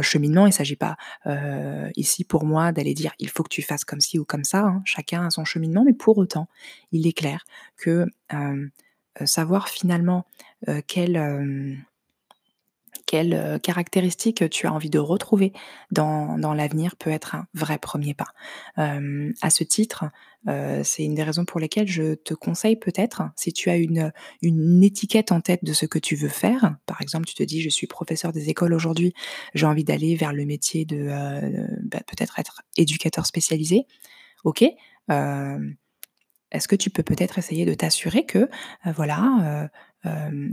cheminement. 0.02 0.48
Il 0.48 0.54
s'agit 0.54 0.76
pas, 0.78 0.98
heu, 1.28 1.90
ici 1.96 2.24
pour 2.24 2.46
moi 2.46 2.72
d'aller 2.72 2.94
dire: 2.94 3.14
«Il 3.20 3.30
faut 3.30 3.44
que 3.44 3.50
tu 3.50 3.62
fasses 3.62 3.86
comme 3.86 4.02
ci 4.02 4.20
ou 4.20 4.26
comme 4.26 4.44
ça», 4.44 4.62
hein. 4.66 4.82
Chacun 4.86 5.26
a 5.28 5.30
son 5.32 5.46
cheminement, 5.46 5.84
mais 5.86 5.94
pour 5.94 6.18
autant, 6.18 6.48
il 6.92 7.08
est 7.08 7.14
clair 7.14 7.46
que, 7.78 8.06
hem, 8.30 8.72
heu, 9.22 9.26
savoir 9.26 9.70
finalement, 9.70 10.26
quel, 10.88 11.18
quelles 13.12 13.60
caractéristiques 13.62 14.50
tu 14.50 14.68
as 14.68 14.74
envie 14.74 14.90
de 14.90 14.98
retrouver 14.98 15.52
dans 15.92 16.38
dans 16.38 16.54
l'avenir 16.54 16.96
peut 16.96 17.10
être 17.10 17.36
un 17.36 17.46
vrai 17.54 17.78
premier 17.78 18.14
pas. 18.14 18.30
Hem, 18.78 19.34
à 19.42 19.50
ce 19.50 19.66
titre, 19.66 20.06
c'est 20.48 21.04
une 21.04 21.14
des 21.14 21.24
raisons 21.24 21.44
pour 21.44 21.60
lesquelles 21.60 21.90
je 21.90 22.14
te 22.14 22.34
conseille 22.34 22.78
peut-être, 22.78 23.24
si 23.36 23.52
tu 23.52 23.70
as 23.70 23.76
une, 23.76 24.14
une 24.42 24.82
étiquette 24.82 25.34
en 25.34 25.42
tête 25.42 25.64
de 25.66 25.74
ce 25.74 25.86
que 25.86 26.00
tu 26.00 26.16
veux 26.16 26.30
faire, 26.30 26.78
par 26.86 27.02
exemple, 27.02 27.26
tu 27.26 27.36
te 27.36 27.44
dis: 27.44 27.62
«Je 27.62 27.70
suis 27.70 27.86
professeur 27.86 28.32
des 28.32 28.50
écoles 28.50 28.74
aujourd'hui, 28.74 29.14
j'ai 29.56 29.66
envie 29.66 29.84
d'aller 29.84 30.16
vers 30.16 30.32
le 30.32 30.46
métier 30.46 30.86
de, 30.86 31.10
bah, 31.84 32.00
peut-être 32.08 32.40
être 32.40 32.62
éducateur 32.78 33.26
spécialisé». 33.26 33.88
OK, 34.46 34.64
est-ce 36.54 36.68
que 36.68 36.76
tu 36.78 36.90
peux 36.90 37.04
peut-être 37.04 37.38
essayer 37.38 37.66
de 37.66 37.74
t'assurer 37.74 38.26
que, 38.26 38.50
voilà, 38.86 39.70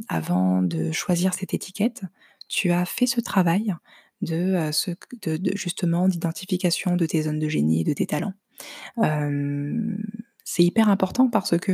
avant 0.09 0.61
de 0.61 0.93
choisir 0.93 1.33
cette 1.35 1.55
étiquette, 1.55 2.03
tu 2.49 2.73
as 2.73 2.85
fait 2.87 3.07
ce 3.07 3.21
travail 3.21 3.75
q 4.97 5.19
de 5.41 5.53
justement 5.57 6.09
d'identification 6.09 6.97
de 6.97 7.07
tes 7.07 7.23
zones 7.23 7.39
de 7.39 7.49
génie 7.49 7.83
et 7.83 7.85
de 7.85 7.93
tes 7.95 8.07
talents? 8.07 8.35
C'est 10.45 10.65
hyper 10.65 10.89
important 10.89 11.29
parce 11.31 11.59
que, 11.59 11.73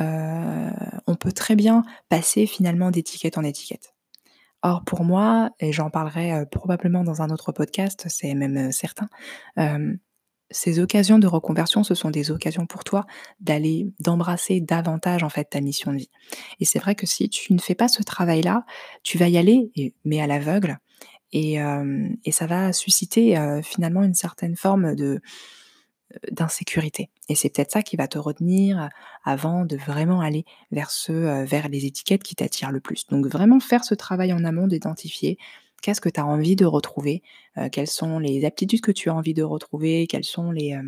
heu, 0.00 0.72
on 1.06 1.14
peut 1.16 1.32
très 1.32 1.56
bien 1.56 1.84
passer 2.08 2.46
finalement 2.46 2.90
d'étiquette 2.90 3.38
en 3.38 3.44
étiquette. 3.44 3.94
Or 4.62 4.84
pour 4.84 5.04
moi 5.04 5.50
et 5.60 5.72
j'en 5.72 5.90
parlerai, 5.90 6.32
heu, 6.34 6.46
probablement 6.46 7.04
dans 7.04 7.22
un 7.22 7.30
autre 7.30 7.52
podcast, 7.52 8.06
c'est 8.08 8.34
même, 8.34 8.72
certain, 8.72 9.08
ces 10.54 10.80
occasions 10.80 11.18
de 11.18 11.26
reconversion, 11.26 11.84
ce 11.84 11.94
sont 11.94 12.10
des 12.10 12.30
occasions 12.30 12.66
pour 12.66 12.84
toi 12.84 13.06
d'aller 13.40 13.88
d'embrasser 14.00 14.60
davantage 14.60 15.24
en 15.24 15.30
fait 15.30 15.44
ta 15.50 15.60
mission 15.60 15.92
de 15.92 15.98
vie. 15.98 16.10
Et 16.60 16.64
c'est 16.64 16.78
vrai 16.78 16.94
que 16.94 17.06
si 17.06 17.28
tu 17.28 17.52
ne 17.54 17.60
fais 17.60 17.74
pas 17.74 17.88
ce 17.88 18.02
travail-là, 18.02 18.64
tu 19.02 19.18
vas 19.18 19.28
y 19.28 19.38
aller 19.38 19.70
mais 20.04 20.20
à 20.20 20.26
l'aveugle 20.26 20.78
et 21.32 21.58
et 22.24 22.32
ça 22.32 22.46
va 22.46 22.72
susciter, 22.72 23.38
heu, 23.38 23.62
finalement 23.62 24.02
une 24.02 24.14
certaine 24.14 24.56
forme 24.56 24.94
heu, 24.98 25.20
d'insécurité 26.30 27.10
et 27.28 27.34
c'est 27.34 27.48
peut-être 27.50 27.72
ça 27.72 27.82
qui 27.82 27.96
va 27.96 28.06
te 28.08 28.18
retenir 28.18 28.90
avant 29.24 29.64
de 29.64 29.76
vraiment 29.76 30.20
aller 30.20 30.44
vers 30.70 30.90
vers 31.44 31.68
les 31.68 31.86
étiquettes 31.86 32.22
qui 32.22 32.34
t'attirent 32.34 32.70
le 32.70 32.80
plus. 32.80 33.06
Donc 33.08 33.26
vraiment 33.26 33.58
faire 33.60 33.84
ce 33.84 33.94
travail 33.94 34.32
en 34.32 34.44
amont 34.44 34.66
d'identifier 34.66 35.38
qu'est-ce 35.84 36.00
que 36.00 36.08
tu 36.08 36.18
as 36.18 36.26
envie 36.26 36.56
de 36.56 36.64
retrouver, 36.64 37.22
heu, 37.58 37.68
quelles 37.68 37.86
sont 37.86 38.18
les 38.18 38.44
aptitudes 38.46 38.80
que 38.80 38.92
tu 38.92 39.10
as 39.10 39.14
envie 39.14 39.34
de 39.34 39.42
retrouver, 39.42 40.06
quelles 40.06 40.24
sont 40.24 40.50
les, 40.50 40.78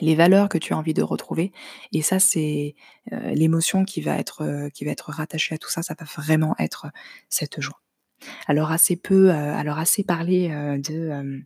les 0.00 0.14
valeurs 0.14 0.50
que 0.50 0.58
tu 0.58 0.74
as 0.74 0.76
envie 0.76 0.92
de 0.92 1.02
retrouver? 1.02 1.52
Et 1.92 2.02
ça 2.02 2.18
c'est, 2.18 2.74
l'émotion 3.10 3.84
qui 3.86 4.02
va 4.02 4.18
être, 4.18 4.68
qui 4.74 4.84
va 4.84 4.90
être 4.90 5.10
rattachée 5.10 5.54
à 5.54 5.58
tout 5.58 5.70
ça, 5.70 5.82
ça 5.82 5.94
va 5.98 6.04
vraiment 6.04 6.54
être 6.58 6.88
cette 7.30 7.60
joie. 7.60 7.80
Alors 8.46 8.70
assez 8.70 8.96
peu, 8.96 9.30
alors 9.30 9.78
assez 9.78 10.04
parlé, 10.04 10.50
de, 10.50 11.42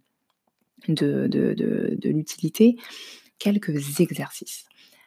de 0.88 1.28
de 1.28 1.54
de 1.54 1.96
de 1.96 2.08
l'utilité, 2.10 2.76
quelques 3.38 4.00
exercices. 4.00 4.64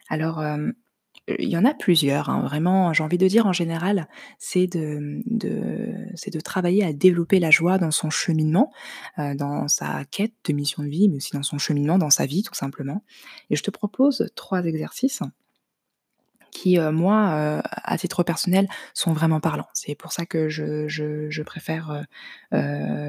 Alors, 0.09 0.41
il 1.39 1.49
y 1.49 1.57
en 1.57 1.65
a 1.65 1.73
plusieurs, 1.73 2.29
hein, 2.29 2.41
vraiment, 2.41 2.93
j'ai 2.93 3.03
envie 3.03 3.17
de 3.17 3.27
dire 3.27 3.45
en 3.47 3.53
général, 3.53 4.07
c'est 4.39 4.67
de, 4.67 5.21
de 5.25 6.39
travailler 6.39 6.83
à 6.85 6.93
développer 6.93 7.39
la 7.39 7.51
joie 7.51 7.77
dans 7.77 7.91
son 7.91 8.09
cheminement, 8.09 8.71
heu, 9.19 9.35
dans 9.35 9.67
sa 9.67 10.05
quête 10.05 10.33
de 10.45 10.53
mission 10.53 10.83
de 10.83 10.89
vie, 10.89 11.09
mais 11.09 11.17
aussi 11.17 11.33
dans 11.33 11.43
son 11.43 11.57
cheminement, 11.57 11.97
dans 11.97 12.09
sa 12.09 12.25
vie 12.25 12.43
tout 12.43 12.53
simplement. 12.55 13.03
Et 13.49 13.55
je 13.57 13.63
te 13.63 13.71
propose 13.71 14.29
3 14.35 14.63
exercices 14.65 15.21
qui, 16.51 16.77
heu, 16.79 16.91
moi, 16.91 17.59
heu, 17.59 17.61
à 17.71 17.97
titre 17.97 18.23
personnel, 18.23 18.67
sont 18.93 19.13
vraiment 19.13 19.39
parlants. 19.39 19.67
C'est 19.73 19.95
pour 19.95 20.11
ça 20.11 20.25
que 20.25 20.49
je 20.49 20.87
je 20.87 21.41
préfère, 21.43 22.05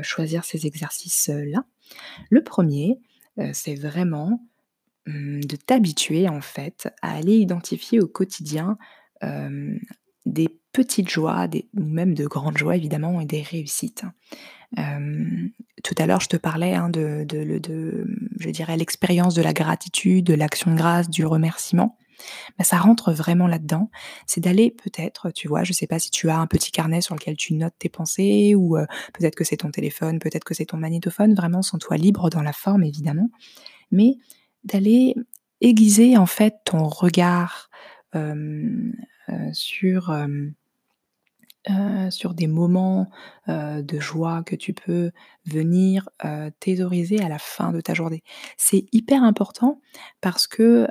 choisir 0.03 0.45
ces 0.45 0.67
exercices, 0.67 1.29
là. 1.29 1.65
Le 2.31 2.43
1er, 2.45 2.99
heu, 3.41 3.51
c'est 3.55 3.75
vraiment, 3.77 4.43
de 5.09 5.57
t'habituer 5.57 6.29
en 6.29 6.41
fait 6.41 6.89
à 7.03 7.15
aller 7.17 7.37
identifier 7.37 8.01
au 8.01 8.07
quotidien, 8.07 8.77
des 10.27 10.49
petites 10.73 11.09
joies, 11.09 11.49
des 11.49 11.69
ou 11.77 11.83
même 11.83 12.15
de 12.15 12.27
grandes 12.27 12.59
joies 12.59 12.77
évidemment 12.77 13.21
et 13.21 13.27
des 13.27 13.43
réussites. 13.43 14.05
Hem, 14.77 15.51
tout 15.83 15.95
à 15.97 16.07
l'heure 16.07 16.21
je 16.21 16.29
te 16.29 16.37
parlais, 16.37 16.75
hein, 16.75 16.91
de 16.91 17.25
de 17.25 18.05
mmh, 18.07 18.29
je 18.39 18.51
dirais 18.51 18.77
l'expérience 18.77 19.35
de 19.35 19.43
la 19.43 19.55
gratitude, 19.55 20.27
de 20.27 20.35
l'action 20.35 20.73
de 20.73 20.77
grâce, 20.77 21.09
du 21.09 21.25
remerciement. 21.25 21.97
Bah, 22.59 22.65
ça 22.65 22.79
rentre 22.79 23.13
vraiment 23.13 23.47
là-dedans. 23.47 23.91
C'est 24.27 24.41
d'aller 24.41 24.71
peut-être, 24.71 25.31
tu 25.31 25.49
vois, 25.49 25.65
je 25.65 25.73
sais 25.73 25.87
pas 25.87 25.99
si 25.99 26.11
tu 26.11 26.29
as 26.29 26.39
un 26.39 26.47
petit 26.47 26.73
carnet 26.73 27.01
sur 27.01 27.15
lequel 27.15 27.37
tu 27.37 27.55
notes 27.55 27.75
tes 27.79 27.89
pensées 27.89 28.55
ou, 28.55 28.77
peut-être 29.15 29.37
que 29.37 29.45
c'est 29.45 29.59
ton 29.59 29.71
téléphone, 29.71 30.19
peut-être 30.19 30.45
que 30.45 30.55
c'est 30.55 30.67
ton 30.67 30.77
magnétophone, 30.77 31.35
vraiment 31.35 31.63
sens-toi 31.63 31.97
libre 31.97 32.29
dans 32.29 32.43
la 32.43 32.53
forme 32.53 32.83
évidemment. 32.83 33.31
Mais 33.91 34.17
d'aller 34.65 35.15
aiguiser 35.61 36.17
en 36.17 36.27
fait 36.27 36.57
ton 36.65 36.85
regard, 36.89 37.71
sur, 39.53 40.27
sur 42.11 42.35
des 42.35 42.47
moments, 42.47 43.11
de 43.47 44.01
joie 44.01 44.43
que 44.43 44.57
tu 44.57 44.73
peux 44.73 45.11
venir, 45.45 46.09
thésauriser 46.61 47.21
à 47.21 47.29
la 47.29 47.39
fin 47.39 47.73
de 47.73 47.81
ta 47.81 47.95
journée. 47.95 48.23
C'est 48.57 48.87
hyper 48.93 49.23
important 49.23 49.81
parce 50.21 50.47
que, 50.47 50.89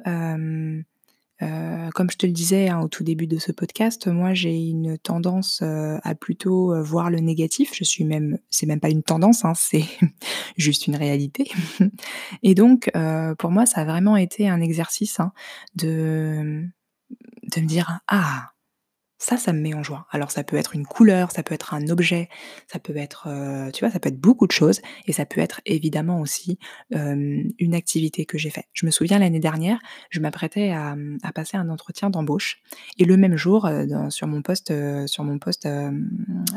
heu, 1.42 1.90
comme 1.96 2.10
je 2.12 2.18
te 2.18 2.26
le 2.26 2.32
disais, 2.32 2.70
hein, 2.70 2.82
au 2.82 2.88
tout 2.88 3.04
début 3.04 3.28
de 3.28 3.38
ce 3.38 3.52
podcast, 3.52 4.08
moi 4.08 4.34
j'ai 4.34 4.56
une 4.58 4.98
tendance, 4.98 5.62
heu, 5.64 5.98
à 6.04 6.16
plutôt, 6.16 6.74
heu, 6.74 6.82
voir 6.82 7.10
le 7.10 7.20
négatif. 7.20 7.72
Je 7.74 7.84
suis 7.84 8.04
même 8.06 8.38
c'est 8.50 8.66
même 8.66 8.80
pas 8.80 8.90
une 8.90 9.04
tendance, 9.04 9.46
hein, 9.46 9.54
c'est 9.56 9.86
juste 10.58 10.88
une 10.88 10.96
réalité. 10.96 11.50
Et 12.44 12.56
donc, 12.56 12.92
pour 13.40 13.52
moi 13.52 13.66
ça 13.66 13.82
a 13.82 13.86
vraiment 13.86 14.18
été 14.18 14.50
un 14.50 14.62
exercice, 14.62 15.20
hein, 15.20 15.32
de, 15.76 16.64
de 17.56 17.62
me 17.62 17.68
dire: 17.68 18.00
«Ah! 18.08 18.52
Ça, 19.20 19.36
ça 19.38 19.52
me 19.52 19.60
met 19.60 19.74
en 19.74 19.82
joie». 19.84 20.06
Alors 20.12 20.30
ça 20.32 20.44
peut 20.44 20.58
être 20.58 20.76
une 20.76 20.86
couleur, 20.86 21.32
ça 21.32 21.42
peut 21.44 21.56
être 21.56 21.74
un 21.74 21.88
objet, 21.90 22.30
ça 22.72 22.78
peut 22.80 22.96
être, 22.98 23.28
heu, 23.30 23.72
tu 23.72 23.84
vois, 23.84 23.92
ça 23.92 24.00
peut 24.00 24.10
être 24.10 24.20
beaucoup 24.20 24.46
de 24.46 24.52
choses 24.52 24.80
et 25.08 25.14
ça 25.14 25.26
peut 25.26 25.42
être 25.42 25.60
évidemment 25.66 26.20
aussi, 26.22 26.60
une 26.92 27.74
activité 27.76 28.26
que 28.26 28.38
j'ai 28.38 28.50
fait. 28.52 28.66
Je 28.74 28.86
me 28.86 28.92
souviens 28.92 29.20
l'année 29.20 29.40
dernière, 29.40 29.80
je 30.12 30.20
m'apprêtais 30.20 30.70
à, 30.72 30.96
mmh, 30.96 31.18
passer 31.34 31.58
un 31.58 31.70
entretien 31.70 32.10
d'embauche 32.10 32.62
et 33.00 33.06
le 33.06 33.18
même 33.18 33.36
jour, 33.38 33.68
dans 33.88 34.10
sur 34.10 34.28
mon 34.28 34.42
poste, 34.42 34.72
heu, 34.72 35.08
sur 35.08 35.24
mon 35.24 35.40
poste, 35.40 35.68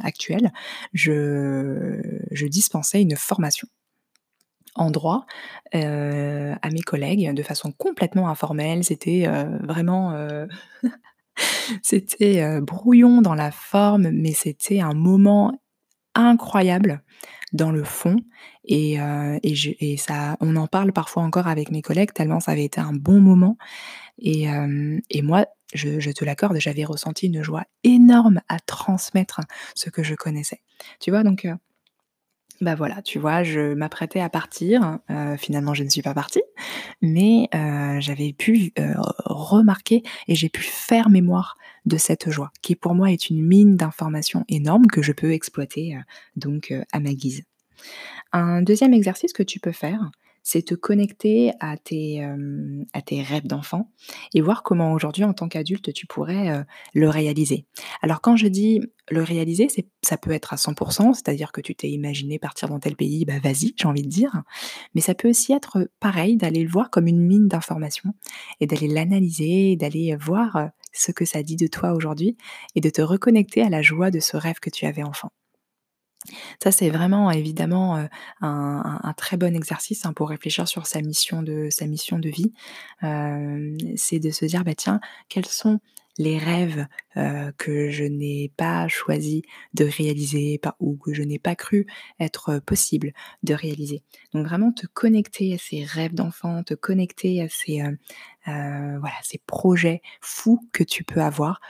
actuel, 0.03 0.53
je 0.93 2.47
dispensais 2.47 3.01
une 3.03 3.17
formation 3.17 3.69
en 4.77 4.91
droit, 4.91 5.27
à 5.73 6.71
mes 6.71 6.81
collègues 6.87 7.35
de 7.35 7.43
façon 7.43 7.73
complètement 7.73 8.29
informelle. 8.29 8.85
C'était, 8.85 9.27
vraiment, 9.63 10.13
c'était, 11.83 12.43
heu, 12.43 12.61
brouillon 12.61 13.23
dans 13.23 13.35
la 13.35 13.51
forme, 13.53 14.11
mais 14.11 14.33
c'était 14.33 14.81
un 14.81 14.95
moment 14.95 15.53
incroyable 16.15 17.03
dans 17.53 17.73
le 17.73 17.85
fond 17.85 18.17
et 18.65 19.01
heu 19.01 19.39
et 19.43 19.97
ça 19.99 20.37
on 20.41 20.57
en 20.57 20.67
parle 20.69 20.93
parfois 20.93 21.23
encore 21.25 21.49
avec 21.49 21.71
mes 21.73 21.83
collègues 21.83 22.13
tellement 22.15 22.41
ça 22.41 22.53
avait 22.53 22.65
été 22.65 22.81
un 22.81 22.93
bon 22.95 23.21
moment 23.21 23.57
et 24.19 24.45
hem 24.45 25.01
et 25.11 25.23
moi, 25.23 25.47
je 25.75 26.01
je 26.01 26.11
te 26.13 26.25
l'accorde, 26.25 26.59
j'avais 26.61 26.85
ressenti 26.85 27.27
une 27.27 27.43
joie 27.43 27.65
énorme 27.85 28.41
à 28.49 28.59
transmettre 28.61 29.41
ce 29.75 29.91
que 29.91 30.03
je 30.03 30.15
connaissais. 30.15 30.61
Tu 31.01 31.11
vois? 31.11 31.23
Donc, 31.25 31.47
bah, 32.61 32.75
voilà, 32.75 33.01
tu 33.03 33.19
vois, 33.19 33.43
je 33.43 33.73
m'apprêtais 33.75 34.21
à 34.21 34.29
partir, 34.29 34.99
heu, 35.11 35.37
finalement 35.39 35.73
je 35.75 35.83
ne 35.85 35.89
suis 35.89 36.03
pas 36.03 36.13
partie, 36.15 36.43
mais 37.03 37.49
heu, 37.55 38.01
j'avais 38.01 38.33
pu, 38.35 38.73
heu, 38.79 38.95
remarquer 39.25 40.03
et 40.29 40.35
j'ai 40.35 40.49
pu 40.51 40.63
faire 40.63 41.11
mémoire 41.11 41.57
de 41.87 41.97
cette 41.97 42.31
joie 42.31 42.53
qui 42.63 42.77
pour 42.77 42.95
moi 42.95 43.11
est 43.13 43.31
une 43.31 43.43
mine 43.47 43.77
d'informations 43.77 44.45
énorme 44.49 44.87
que 44.89 45.03
je 45.03 45.13
peux 45.13 45.33
exploiter, 45.33 45.97
donc 46.37 46.75
à 46.93 47.01
ma 47.01 47.15
guise. 47.15 47.43
Un 48.33 48.63
2e 48.63 48.95
exercice 48.95 49.33
que 49.35 49.43
tu 49.45 49.61
peux 49.61 49.73
faire, 49.73 50.11
c'est 50.43 50.63
te 50.63 50.75
connecter 50.75 51.53
à 51.61 51.77
tes, 51.77 52.15
hem, 52.17 52.85
à 52.93 53.03
tes 53.03 53.23
rêves 53.23 53.47
d'enfant 53.47 53.91
et 54.35 54.41
voir 54.41 54.63
comment 54.63 54.93
aujourd'hui 54.93 55.25
en 55.25 55.33
tant 55.35 55.49
qu'adulte 55.49 55.93
tu 55.93 56.07
pourrais, 56.07 56.51
heu, 56.61 56.65
le 56.95 57.09
réaliser. 57.09 57.67
Alors 58.03 58.21
quand 58.21 58.37
je 58.37 58.47
dis 58.49 58.81
le 59.11 59.23
réaliser, 59.23 59.69
ça 60.03 60.17
peut 60.17 60.31
être 60.33 60.53
à 60.53 60.57
100% 60.57 61.13
c'est-à-dire 61.15 61.53
que 61.53 61.61
tu 61.61 61.75
t'es 61.75 61.91
imaginé 61.91 62.39
partir 62.39 62.69
dans 62.69 62.79
tel 62.81 62.97
pays, 62.97 63.25
bah, 63.25 63.39
vas-y, 63.43 63.75
j'ai 63.77 63.89
envie 63.89 64.03
de 64.03 64.09
dire. 64.09 64.43
Mais 64.95 65.01
ça 65.01 65.15
peut 65.15 65.29
aussi 65.31 65.53
être, 65.53 65.89
pareil, 66.01 66.37
d'aller 66.37 66.63
le 66.65 66.71
voir 66.71 66.91
comme 66.91 67.07
une 67.09 67.21
mine 67.21 67.49
d'informations 67.49 68.15
et 68.61 68.67
d'aller 68.67 68.89
l'analyser, 68.89 69.77
d'aller 69.77 70.17
voir, 70.17 70.57
heu, 70.57 70.69
ce 70.93 71.13
que 71.13 71.25
ça 71.25 71.43
dit 71.43 71.57
de 71.57 71.67
toi 71.69 71.93
aujourd'hui 71.93 72.37
et 72.75 72.81
de 72.81 72.91
te 72.91 73.03
reconnecter 73.03 73.63
à 73.63 73.71
la 73.71 73.83
joie 73.83 74.11
de 74.11 74.21
ce 74.21 74.37
rêve 74.37 74.61
que 74.61 74.71
tu 74.71 74.87
avais 74.87 75.03
enfant. 75.05 75.31
Ça, 76.63 76.73
c'est 76.73 76.91
vraiment 76.91 77.31
évidemment, 77.31 78.05
un 78.43 79.15
très 79.17 79.37
bon 79.39 79.55
exercice, 79.57 80.05
hein, 80.07 80.13
pour 80.13 80.29
réfléchir 80.29 80.69
sur 80.69 80.87
sa 80.87 81.01
mission 81.03 81.43
de 81.43 81.69
sa 81.71 81.87
mission 81.87 82.19
de 82.19 82.29
vie. 82.29 82.53
C'est 83.97 84.19
de 84.21 84.31
se 84.31 84.45
dire: 84.45 84.65
«Bah, 84.65 84.75
tiens, 84.75 85.01
quels 85.29 85.47
sont 85.47 85.81
les 86.19 86.39
rêves 86.39 86.87
heu, 87.17 87.53
que 87.59 87.91
je 87.91 88.05
n'ai 88.05 88.53
pas 88.57 88.89
choisi 88.89 89.43
de 89.75 89.85
réaliser 89.85 90.61
ou 90.81 90.97
que 90.97 91.13
je 91.15 91.23
n'ai 91.23 91.39
pas 91.39 91.55
cru 91.57 91.87
être 92.21 92.59
possible 92.61 93.13
de 93.43 93.55
réaliser. 93.55 94.03
Donc 94.35 94.47
vraiment 94.47 94.73
te 94.73 94.87
connecter 94.87 95.55
à 95.55 95.59
ces 95.59 95.85
rêves 95.85 96.15
d'enfant, 96.15 96.63
te 96.63 96.75
connecter 96.75 97.43
à 97.43 97.49
ces, 97.49 97.81
heu, 97.83 97.99
voilà, 98.47 99.15
ces 99.23 99.39
projets 99.47 100.03
fous 100.21 100.61
que 100.73 100.85
tu 100.85 101.05
peux 101.05 101.21
avoir, 101.23 101.61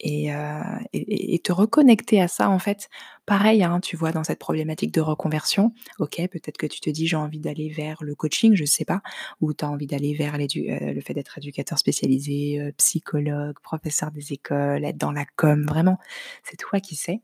et 0.00 1.40
te 1.42 1.52
reconnecter 1.52 2.20
à 2.20 2.28
ça, 2.28 2.50
en 2.50 2.58
fait, 2.58 2.88
pareil, 3.26 3.62
hein, 3.62 3.80
tu 3.80 3.96
vois, 3.96 4.12
dans 4.12 4.24
cette 4.24 4.38
problématique 4.38 4.92
de 4.92 5.00
reconversion, 5.00 5.72
OK, 5.98 6.20
peut-être 6.30 6.56
que 6.58 6.66
tu 6.66 6.80
te 6.80 6.90
dis: 6.90 7.06
«J'ai 7.06 7.16
envie 7.16 7.40
d'aller 7.40 7.68
vers 7.70 8.02
le 8.02 8.14
coaching», 8.14 8.54
je 8.54 8.64
sais 8.64 8.84
pas, 8.84 9.02
ou 9.40 9.54
tu 9.54 9.64
as 9.64 9.70
envie 9.70 9.86
d'aller 9.86 10.14
vers 10.14 10.36
le 10.38 11.00
fait 11.00 11.14
d'être 11.14 11.38
éducateur 11.38 11.78
spécialisé, 11.78 12.72
psychologue, 12.78 13.56
professeur 13.78 14.10
des 14.10 14.32
écoles, 14.32 14.84
être 14.84 14.96
dans 14.96 15.12
la 15.12 15.24
com, 15.36 15.64
vraiment, 15.64 15.98
c'est 16.42 16.56
toi 16.56 16.80
qui 16.80 16.96
sais. 16.96 17.20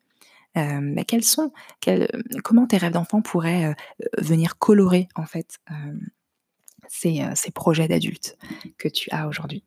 Quels 0.55 1.25
sont 1.25 1.53
quels, 1.81 2.09
comment 2.43 2.67
tes 2.67 2.77
rêves 2.77 2.93
d'enfant 2.93 3.23
pourraient, 3.23 3.75
venir 4.19 4.59
colorer, 4.59 5.09
en 5.15 5.25
fait, 5.25 5.59
ces, 6.89 7.23
projets 7.55 7.87
d'adulte 7.87 8.37
que 8.77 8.89
tu 8.89 9.09
as 9.11 9.29
aujourd'hui? 9.29 9.63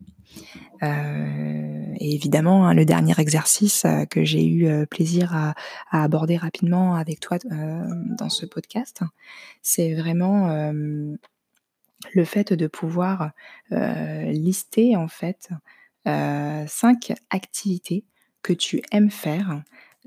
Et 0.82 2.16
évidemment, 2.16 2.68
hein, 2.68 2.74
le 2.74 2.84
dernier 2.84 3.14
exercice, 3.18 3.86
que 4.10 4.26
j'ai 4.26 4.46
eu, 4.46 4.86
plaisir 4.88 5.34
à 5.34 5.54
à 5.90 6.04
aborder 6.04 6.36
rapidement 6.36 6.96
avec 6.96 7.22
toi 7.22 7.38
dans 7.50 8.30
ce 8.30 8.46
podcast, 8.46 9.02
c'est 9.62 9.94
vraiment, 9.94 10.74
le 12.12 12.26
fait 12.26 12.54
de 12.54 12.68
pouvoir, 12.68 13.32
lister 13.72 14.98
en 14.98 15.08
fait, 15.08 15.50
heu, 16.08 16.66
5 16.68 17.14
activités 17.30 18.06
que 18.42 18.54
tu 18.54 18.82
aimes 18.92 19.12
faire 19.12 19.64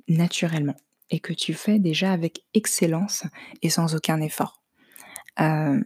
naturellement 0.08 0.76
et 1.10 1.20
que 1.20 1.32
tu 1.32 1.54
fais 1.54 1.78
déjà 1.78 2.12
avec 2.12 2.44
excellence 2.54 3.24
et 3.62 3.70
sans 3.70 3.94
aucun 3.94 4.20
effort. 4.20 4.62
Hem, 5.38 5.84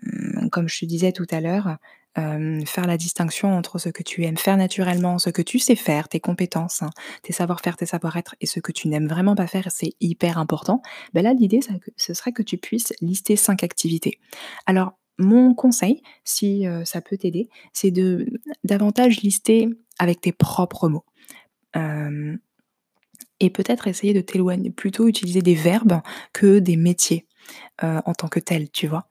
comme 0.52 0.68
je 0.68 0.80
te 0.80 0.84
disais 0.86 1.12
tout 1.12 1.26
à 1.30 1.40
l'heure, 1.40 1.76
hem, 2.16 2.66
faire 2.66 2.86
la 2.86 2.96
distinction 2.96 3.56
entre 3.56 3.78
ce 3.78 3.88
que 3.88 4.02
tu 4.02 4.24
aimes 4.24 4.36
faire 4.38 4.56
naturellement, 4.56 5.18
ce 5.18 5.30
que 5.30 5.42
tu 5.42 5.58
sais 5.58 5.76
faire, 5.76 6.08
tes 6.08 6.20
compétences, 6.20 6.82
hein, 6.82 6.90
tes 7.22 7.32
savoir-faire, 7.32 7.76
tes 7.76 7.86
savoir-être 7.86 8.36
et 8.40 8.46
ce 8.46 8.60
que 8.60 8.72
tu 8.72 8.88
n'aimes 8.88 9.08
vraiment 9.08 9.34
pas 9.36 9.46
faire 9.46 9.68
c'est 9.70 9.92
hyper 10.00 10.38
important. 10.38 10.82
Bah, 11.14 11.22
là, 11.22 11.34
l'idée, 11.34 11.60
ce 11.96 12.14
serait 12.14 12.32
que 12.32 12.42
tu 12.42 12.58
puisses 12.58 12.92
lister 13.00 13.36
5 13.36 13.64
activités. 13.64 14.20
Alors, 14.66 14.92
mon 15.18 15.54
conseil, 15.54 16.02
si, 16.24 16.64
ça 16.84 17.00
peut 17.02 17.16
t'aider, 17.18 17.48
c'est 17.74 17.90
de 17.90 18.26
davantage 18.64 19.20
lister 19.22 19.68
avec 20.00 20.22
tes 20.22 20.32
propres 20.32 20.90
mots. 20.90 21.06
Hem 21.74 22.40
et 23.40 23.50
peut-être 23.50 23.88
essayer 23.88 24.12
de 24.14 24.20
t'éloigner 24.20 24.70
plutôt 24.70 25.08
utiliser 25.08 25.42
des 25.42 25.54
verbes 25.54 26.00
que 26.32 26.58
des 26.58 26.76
métiers, 26.76 27.26
heu, 27.84 28.00
en 28.06 28.14
tant 28.14 28.28
que 28.28 28.40
tels, 28.40 28.70
tu 28.70 28.86
vois? 28.88 29.08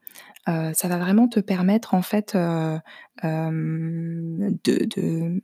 Heu, 0.48 0.72
ça 0.74 0.88
va 0.88 0.98
vraiment 0.98 1.28
te 1.28 1.40
permettre 1.40 1.94
en 1.94 2.02
fait, 2.02 2.36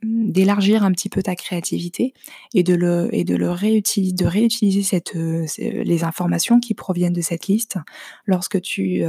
d'élargir 0.03 0.83
un 0.83 0.91
petit 0.91 1.09
peu 1.09 1.23
ta 1.23 1.35
créativité 1.35 2.13
et 2.53 2.63
de 2.63 2.75
le 2.75 3.09
et 3.13 3.23
de 3.23 3.35
réutiliser 3.45 5.01
les 5.55 6.03
informations 6.03 6.59
qui 6.59 6.73
proviennent 6.73 7.13
de 7.13 7.21
cette 7.21 7.47
liste 7.47 7.77
lorsque 8.25 8.61
tu, 8.61 9.03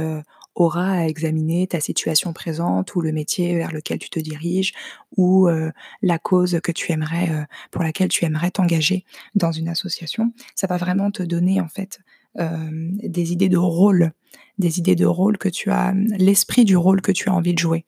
heu, 0.59 0.63
auras 0.63 0.91
à 0.91 1.05
examiner 1.07 1.67
ta 1.67 1.79
situation 1.79 2.33
présente 2.33 2.95
ou 2.95 3.01
le 3.01 3.11
métier 3.11 3.55
vers 3.57 3.71
lequel 3.71 3.99
tu 3.99 4.09
te 4.09 4.19
diriges 4.19 4.73
ou, 5.17 5.47
heu, 5.49 5.71
la 6.01 6.19
cause 6.19 6.59
que 6.63 6.71
tu 6.71 6.91
aimerais, 6.91 7.29
heu, 7.31 7.45
pour 7.71 7.83
laquelle 7.83 8.09
tu 8.09 8.25
aimerais 8.25 8.51
t'engager 8.51 9.05
dans 9.35 9.51
une 9.51 9.69
association. 9.69 10.33
Ça 10.55 10.67
va 10.67 10.77
vraiment 10.77 11.11
te 11.11 11.23
donner 11.23 11.61
en 11.61 11.67
fait, 11.67 11.99
hem, 12.37 12.97
des 13.03 13.31
idées 13.33 13.49
de 13.49 13.57
rôle, 13.57 14.11
des 14.59 14.79
idées 14.79 14.95
de 14.95 15.05
rôle 15.05 15.37
que 15.37 15.49
tu 15.49 15.71
as 15.71 15.93
l'esprit 15.95 16.65
du 16.65 16.77
rôle 16.77 17.01
que 17.01 17.11
tu 17.11 17.29
as 17.29 17.33
envie 17.33 17.53
de 17.53 17.59
jouer. 17.59 17.85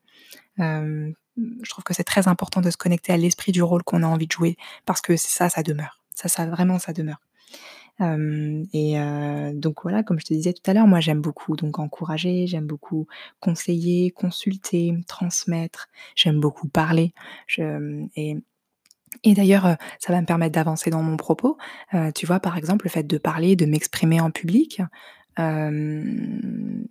Je 0.58 1.70
trouve 1.70 1.84
que 1.84 1.94
c'est 1.94 2.04
très 2.04 2.28
important 2.28 2.62
de 2.62 2.70
se 2.72 2.78
connecter 2.78 3.14
à 3.14 3.18
l'esprit 3.18 3.52
du 3.52 3.64
rôle 3.64 3.84
qu'on 3.84 4.04
a 4.04 4.08
envie 4.08 4.28
de 4.28 4.32
jouer 4.32 4.58
parce 4.86 5.02
que 5.02 5.18
ça, 5.18 5.50
ça 5.50 5.64
demeure. 5.64 6.00
Ça 6.16 6.28
ça 6.30 6.46
vraiment, 6.46 6.80
ça 6.80 6.94
demeure. 6.94 7.22
Et 7.99 8.95
donc 9.54 9.84
voilà, 9.84 10.04
comme 10.04 10.19
je 10.19 10.25
te 10.25 10.34
disais 10.34 10.54
tout 10.54 10.69
à 10.69 10.73
l'heure, 10.73 10.88
moi 10.88 10.99
j'aime 10.99 11.21
beaucoup 11.21 11.56
donc 11.56 11.80
encourager, 11.80 12.47
j'aime 12.47 12.65
beaucoup 12.65 13.08
conseiller, 13.39 14.12
consulter, 14.12 14.93
transmettre, 15.08 15.88
j'aime 16.15 16.39
beaucoup 16.39 16.67
parler. 16.67 17.13
Et 19.23 19.36
d'ailleurs, 19.36 19.75
ça 19.99 20.13
va 20.13 20.21
me 20.21 20.25
permettre 20.25 20.54
d'avancer 20.54 20.89
dans 20.89 21.04
mon 21.04 21.17
propos. 21.17 21.58
Tu 22.15 22.25
vois, 22.25 22.39
par 22.39 22.58
exemple, 22.58 22.86
le 22.86 22.89
fait 22.89 23.04
de 23.04 23.17
parler, 23.17 23.56
de 23.56 23.65
m'exprimer 23.65 24.19
en 24.19 24.32
public, 24.32 24.82
je 25.38 26.84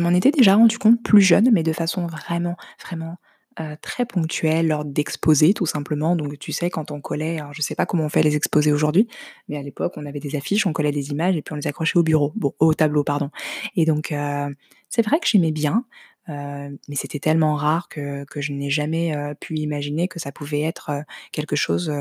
m'en 0.00 0.10
étais 0.10 0.30
déjà 0.30 0.54
rendu 0.54 0.78
compte 0.78 1.02
plus 1.02 1.22
jeune, 1.22 1.50
mais 1.50 1.62
de 1.62 1.72
façon 1.72 2.06
vraiment, 2.06 2.56
vraiment, 2.84 3.16
heu, 3.60 3.76
très 3.82 4.06
ponctuelle 4.06 4.68
lors 4.68 4.84
d'exposés 4.84 5.54
tout 5.54 5.66
simplement. 5.66 6.16
Donc 6.16 6.38
tu 6.38 6.52
sais 6.52 6.70
quand 6.70 6.90
on 6.90 7.00
collait 7.00 7.38
alors 7.40 7.52
je 7.54 7.62
sais 7.62 7.74
pas 7.74 7.86
comment 7.86 8.04
on 8.04 8.08
fait 8.08 8.22
les 8.22 8.36
exposés 8.36 8.72
aujourd'hui, 8.72 9.08
mais 9.48 9.56
à 9.58 9.62
l'époque 9.62 9.94
on 9.96 10.06
avait 10.06 10.20
des 10.20 10.36
affiches, 10.36 10.66
on 10.66 10.72
collait 10.72 10.92
des 10.92 11.10
images 11.10 11.36
et 11.36 11.42
puis 11.42 11.52
on 11.54 11.56
les 11.56 11.66
accrochait 11.66 11.98
au 11.98 12.02
bureau, 12.02 12.32
bon 12.36 12.54
au 12.60 12.74
tableau 12.74 13.04
pardon 13.04 13.30
et 13.76 13.84
donc 13.84 14.12
heu, 14.12 14.54
c'est 14.88 15.02
vrai 15.04 15.20
que 15.20 15.26
j'aimais 15.28 15.52
bien, 15.52 15.84
heu, 16.28 16.78
mais 16.88 16.94
c'était 16.96 17.18
tellement 17.20 17.54
rare 17.56 17.88
que 17.88 18.24
que 18.24 18.40
je 18.40 18.52
n'ai 18.52 18.70
jamais, 18.70 19.14
pu 19.40 19.56
imaginer 19.56 20.08
que 20.08 20.18
ça 20.20 20.32
pouvait 20.32 20.62
être, 20.62 20.90
quelque 21.32 21.56
chose, 21.56 21.92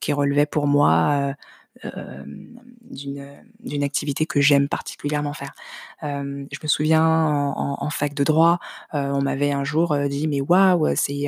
qui 0.00 0.12
relevait 0.12 0.46
pour 0.46 0.66
moi, 0.66 1.34
d'une, 2.90 3.18
heu, 3.20 3.36
d'une 3.60 3.82
activité 3.82 4.26
que 4.26 4.40
j'aime 4.40 4.68
particulièrement 4.68 5.32
faire. 5.32 5.52
Hem, 6.02 6.46
je 6.52 6.58
me 6.62 6.68
souviens 6.68 7.04
en 7.56 7.90
fac 7.90 8.14
de 8.14 8.24
droit, 8.24 8.58
heu, 8.94 8.98
on 8.98 9.22
m'avait 9.22 9.52
un 9.52 9.64
jour, 9.64 9.96
dit: 10.08 10.28
«Mais 10.28 10.40
waouh, 10.40 10.94
c'est, 10.96 11.26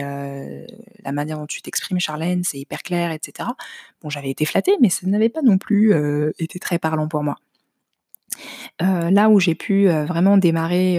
la 1.05 1.13
manière 1.13 1.39
dont 1.39 1.47
tu 1.47 1.63
t'exprimes 1.63 2.01
Charlène, 2.01 2.43
c'est 2.45 2.59
hyper 2.59 2.83
clair 2.83 3.11
et 3.13 3.19
cetera». 3.25 3.57
Bon, 4.03 4.11
j'avais 4.11 4.31
été 4.31 4.45
flattée, 4.45 4.77
mais 4.81 4.91
ça 4.91 5.07
n'avait 5.07 5.29
pas 5.31 5.43
non 5.43 5.59
plus, 5.59 5.95
été 6.39 6.59
très 6.59 6.79
parlant 6.79 7.09
pour 7.09 7.23
moi. 7.23 7.37
Là 8.81 9.29
où 9.31 9.41
j'ai 9.41 9.55
pu, 9.55 9.89
vraiment 9.89 10.37
démarrer, 10.39 10.97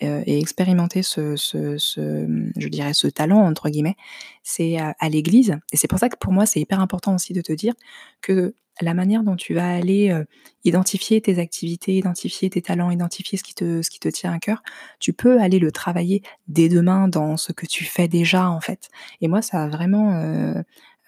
et 0.00 0.38
expérimenter 0.38 1.02
ce 1.02 1.34
je 1.36 2.68
dirais 2.68 2.94
«ce 2.94 3.06
talent» 3.08 3.40
entre 3.44 3.68
guillemets, 3.68 3.96
c'est 4.42 4.78
à 4.78 4.94
à 4.98 5.08
l'église 5.08 5.56
et 5.72 5.76
c'est 5.76 5.88
pour 5.88 5.98
ça 5.98 6.08
que 6.08 6.16
pour 6.16 6.32
moi 6.32 6.46
c'est 6.46 6.60
hyper 6.60 6.80
important 6.80 7.14
aussi 7.14 7.32
de 7.32 7.40
te 7.40 7.52
dire 7.52 7.74
que 8.22 8.54
la 8.80 8.94
manière 8.94 9.22
dont 9.24 9.36
tu 9.36 9.54
vas 9.54 9.68
aller, 9.74 10.10
heu, 10.10 10.26
identifier 10.64 11.20
tes 11.20 11.38
activités, 11.38 11.96
identifier 11.96 12.50
tes 12.50 12.62
talents, 12.62 12.90
identifier 12.90 13.38
ce 13.38 13.44
qui 13.44 13.54
te 13.54 13.82
ce 13.82 13.90
qui 13.90 14.00
te 14.00 14.08
tient 14.08 14.32
à 14.32 14.38
cœur, 14.38 14.62
tu 15.00 15.12
peux 15.12 15.40
aller 15.40 15.58
le 15.58 15.70
travailler 15.72 16.22
dès 16.48 16.68
demain 16.68 17.08
dans 17.08 17.36
ce 17.36 17.52
que 17.52 17.66
tu 17.66 17.84
fais 17.84 18.08
déjà, 18.08 18.48
en 18.50 18.60
fait. 18.60 18.88
Et 19.20 19.28
moi 19.28 19.42
ça 19.42 19.64
a 19.64 19.68
vraiment, 19.68 20.12
heu 20.14 20.62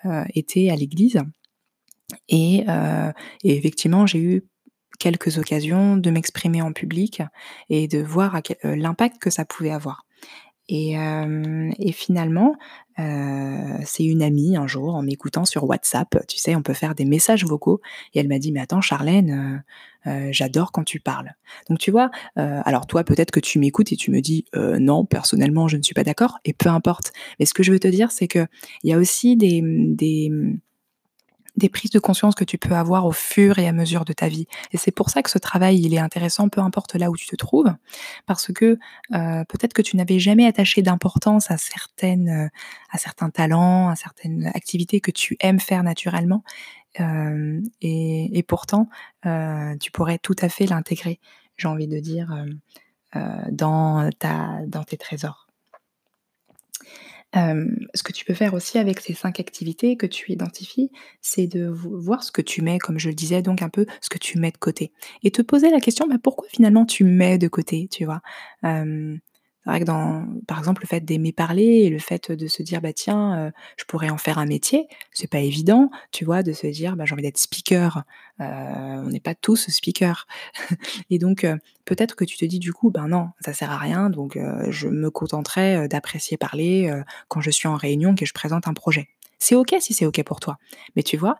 heu, 0.06 0.24
été 0.34 0.70
à 0.70 0.76
l'église. 0.76 1.22
Et 2.30 2.64
et 3.44 3.56
effectivement 3.58 4.06
j'ai 4.06 4.20
eu 4.20 4.42
quelques 5.00 5.38
occasions 5.38 5.96
de 5.98 6.10
m'exprimer 6.10 6.62
en 6.62 6.72
public 6.72 7.22
et 7.70 7.88
de 7.88 8.00
voir 8.02 8.40
l'impact 8.64 9.18
que 9.20 9.30
ça 9.30 9.44
pouvait 9.46 9.70
avoir 9.72 10.06
et 10.68 10.92
hem 10.92 11.72
et 11.78 11.92
finalement, 11.92 12.56
heu, 12.98 13.02
c'est 13.84 14.04
une 14.04 14.22
amie 14.22 14.56
un 14.56 14.66
jour 14.66 14.94
en 14.94 15.02
m'écoutant 15.02 15.44
sur 15.44 15.64
WhatsApp, 15.64 16.16
tu 16.28 16.38
sais, 16.38 16.54
on 16.56 16.62
peut 16.62 16.74
faire 16.74 16.94
des 16.94 17.04
messages 17.04 17.44
vocaux 17.44 17.80
et 18.14 18.20
elle 18.20 18.28
m'a 18.28 18.38
dit: 18.38 18.52
«Mais 18.52 18.60
attends 18.60 18.80
Charlène, 18.80 19.64
heu, 20.06 20.32
j'adore 20.32 20.72
quand 20.72 20.84
tu 20.84 21.00
parles». 21.00 21.32
Donc 21.68 21.78
tu 21.78 21.90
vois, 21.90 22.10
alors 22.36 22.86
toi 22.86 23.04
peut-être 23.04 23.30
que 23.30 23.40
tu 23.40 23.58
m'écoutes 23.58 23.92
et 23.92 23.96
tu 23.96 24.10
me 24.10 24.20
dis: 24.20 24.44
«Heu, 24.56 24.78
non, 24.78 25.04
personnellement 25.04 25.68
je 25.68 25.76
ne 25.76 25.82
suis 25.82 25.94
pas 25.94 26.04
d'accord» 26.04 26.38
et 26.44 26.52
peu 26.52 26.68
importe. 26.70 27.12
Mais 27.38 27.46
ce 27.46 27.54
que 27.54 27.62
je 27.62 27.72
veux 27.72 27.80
te 27.80 27.88
dire, 27.88 28.10
c'est 28.12 28.28
qu'il 28.28 28.48
y 28.84 28.92
a 28.92 28.98
aussi 28.98 29.36
des, 29.36 29.60
des, 29.64 30.30
des 31.56 31.68
prises 31.68 31.90
de 31.92 31.98
conscience 32.00 32.34
que 32.34 32.44
tu 32.44 32.58
peux 32.58 32.74
avoir 32.74 33.06
au 33.06 33.12
fur 33.12 33.58
et 33.58 33.68
à 33.68 33.72
mesure 33.72 34.04
de 34.04 34.12
ta 34.12 34.28
vie 34.28 34.46
et 34.72 34.76
c'est 34.78 34.90
pour 34.92 35.10
ça 35.10 35.22
que 35.22 35.30
ce 35.30 35.38
travail, 35.38 35.80
il 35.80 35.94
est 35.94 35.98
intéressant, 35.98 36.48
peu 36.48 36.60
importe 36.60 36.94
là 36.96 37.10
où 37.10 37.16
tu 37.16 37.26
te 37.26 37.36
trouves, 37.36 37.72
parce 38.26 38.52
que, 38.52 38.78
heu, 39.14 39.44
peut-être 39.48 39.72
que 39.74 39.82
tu 39.82 39.96
n'avais 39.96 40.18
jamais 40.20 40.46
attaché 40.46 40.82
d'importance 40.82 41.50
à 41.50 41.58
certaines, 41.58 42.28
heu, 42.46 42.50
à 42.90 42.98
certains 42.98 43.30
talents, 43.30 43.88
à 43.90 43.96
certaines 43.96 44.46
activités 44.54 45.00
que 45.00 45.10
tu 45.12 45.36
aimes 45.40 45.60
faire 45.60 45.82
naturellement, 45.84 46.42
hem 46.96 47.62
et 47.82 48.44
pourtant, 48.48 48.88
tu 49.80 49.90
pourrais 49.92 50.18
tout 50.18 50.36
à 50.42 50.48
fait 50.50 50.66
l'intégrer, 50.66 51.20
j'ai 51.58 51.68
envie 51.68 51.88
de 51.88 52.00
dire, 52.00 52.34
dans 53.52 54.10
ta 54.18 54.60
dans 54.68 54.84
tes 54.84 54.96
trésors. 54.98 55.48
Ce 57.34 58.02
que 58.02 58.12
tu 58.12 58.24
peux 58.24 58.34
faire 58.34 58.54
aussi 58.54 58.78
avec 58.78 59.00
ces 59.00 59.14
5 59.14 59.40
activités 59.40 59.96
que 59.96 60.06
tu 60.06 60.32
identifies, 60.32 60.90
c'est 61.20 61.46
de 61.46 61.66
vo 61.66 61.98
voir 62.00 62.22
ce 62.22 62.32
que 62.32 62.42
tu 62.42 62.62
mets, 62.62 62.78
comme 62.78 62.98
je 62.98 63.08
le 63.08 63.14
disais, 63.14 63.42
donc 63.42 63.62
un 63.62 63.68
peu 63.68 63.86
ce 64.00 64.08
que 64.08 64.18
tu 64.18 64.38
mets 64.38 64.52
de 64.52 64.58
côté 64.58 64.92
et 65.22 65.30
te 65.32 65.42
poser 65.42 65.70
la 65.70 65.80
question: 65.80 66.06
«Bah, 66.08 66.16
pourquoi 66.22 66.48
finalement 66.48 66.86
tu 66.86 67.04
mets 67.04 67.38
de 67.38 67.48
côté?» 67.48 67.88
tu 67.90 68.04
vois? 68.04 68.22
C'est 69.64 69.70
vrai 69.70 69.80
que 69.80 69.86
dans, 69.86 70.26
par 70.46 70.58
exemple, 70.58 70.82
le 70.82 70.86
fait 70.86 71.00
d'aimer 71.00 71.32
parler 71.32 71.64
et 71.64 71.88
le 71.88 71.98
fait 71.98 72.30
de 72.30 72.46
se 72.48 72.62
dire, 72.62 72.82
bah 72.82 72.92
tiens, 72.92 73.38
euh, 73.38 73.50
je 73.78 73.84
pourrais 73.84 74.10
en 74.10 74.18
faire 74.18 74.38
un 74.38 74.44
métier, 74.44 74.88
c'est 75.10 75.30
pas 75.30 75.38
évident, 75.38 75.90
tu 76.12 76.26
vois, 76.26 76.42
de 76.42 76.52
se 76.52 76.66
dire, 76.66 76.96
bah 76.96 77.06
j'ai 77.06 77.14
envie 77.14 77.22
d'être 77.22 77.38
speaker. 77.38 78.04
Euh, 78.40 78.44
on 78.44 79.08
n'est 79.08 79.20
pas 79.20 79.34
tous 79.34 79.70
speakers. 79.70 80.26
et 81.10 81.18
donc, 81.18 81.44
euh, 81.44 81.56
peut-être 81.86 82.14
que 82.14 82.26
tu 82.26 82.36
te 82.36 82.44
dis 82.44 82.58
du 82.58 82.74
coup, 82.74 82.90
ben 82.90 83.08
non, 83.08 83.30
ça 83.40 83.54
sert 83.54 83.70
à 83.70 83.78
rien, 83.78 84.10
donc 84.10 84.38
je 84.68 84.88
me 84.88 85.10
contenterai 85.10 85.88
d'apprécier 85.88 86.36
parler 86.36 86.92
quand 87.28 87.40
je 87.40 87.50
suis 87.50 87.68
en 87.68 87.76
réunion, 87.76 88.14
que 88.14 88.26
je 88.26 88.34
présente 88.34 88.68
un 88.68 88.74
projet. 88.74 89.08
C'est 89.38 89.54
ok 89.54 89.74
si 89.80 89.94
c'est 89.94 90.06
ok 90.06 90.22
pour 90.24 90.40
toi. 90.40 90.58
Mais 90.94 91.02
tu 91.02 91.16
vois, 91.16 91.36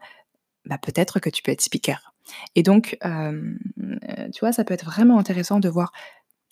bah 0.65 0.79
peut-être 0.79 1.21
que 1.21 1.29
tu 1.29 1.43
peux 1.43 1.53
être 1.53 1.61
speaker. 1.61 2.15
Et 2.55 2.63
donc, 2.63 2.97
tu 3.03 4.41
vois, 4.41 4.53
ça 4.53 4.65
peut 4.65 4.75
être 4.75 4.87
vraiment 4.87 5.19
intéressant 5.19 5.61
de 5.61 5.69
voir 5.69 5.93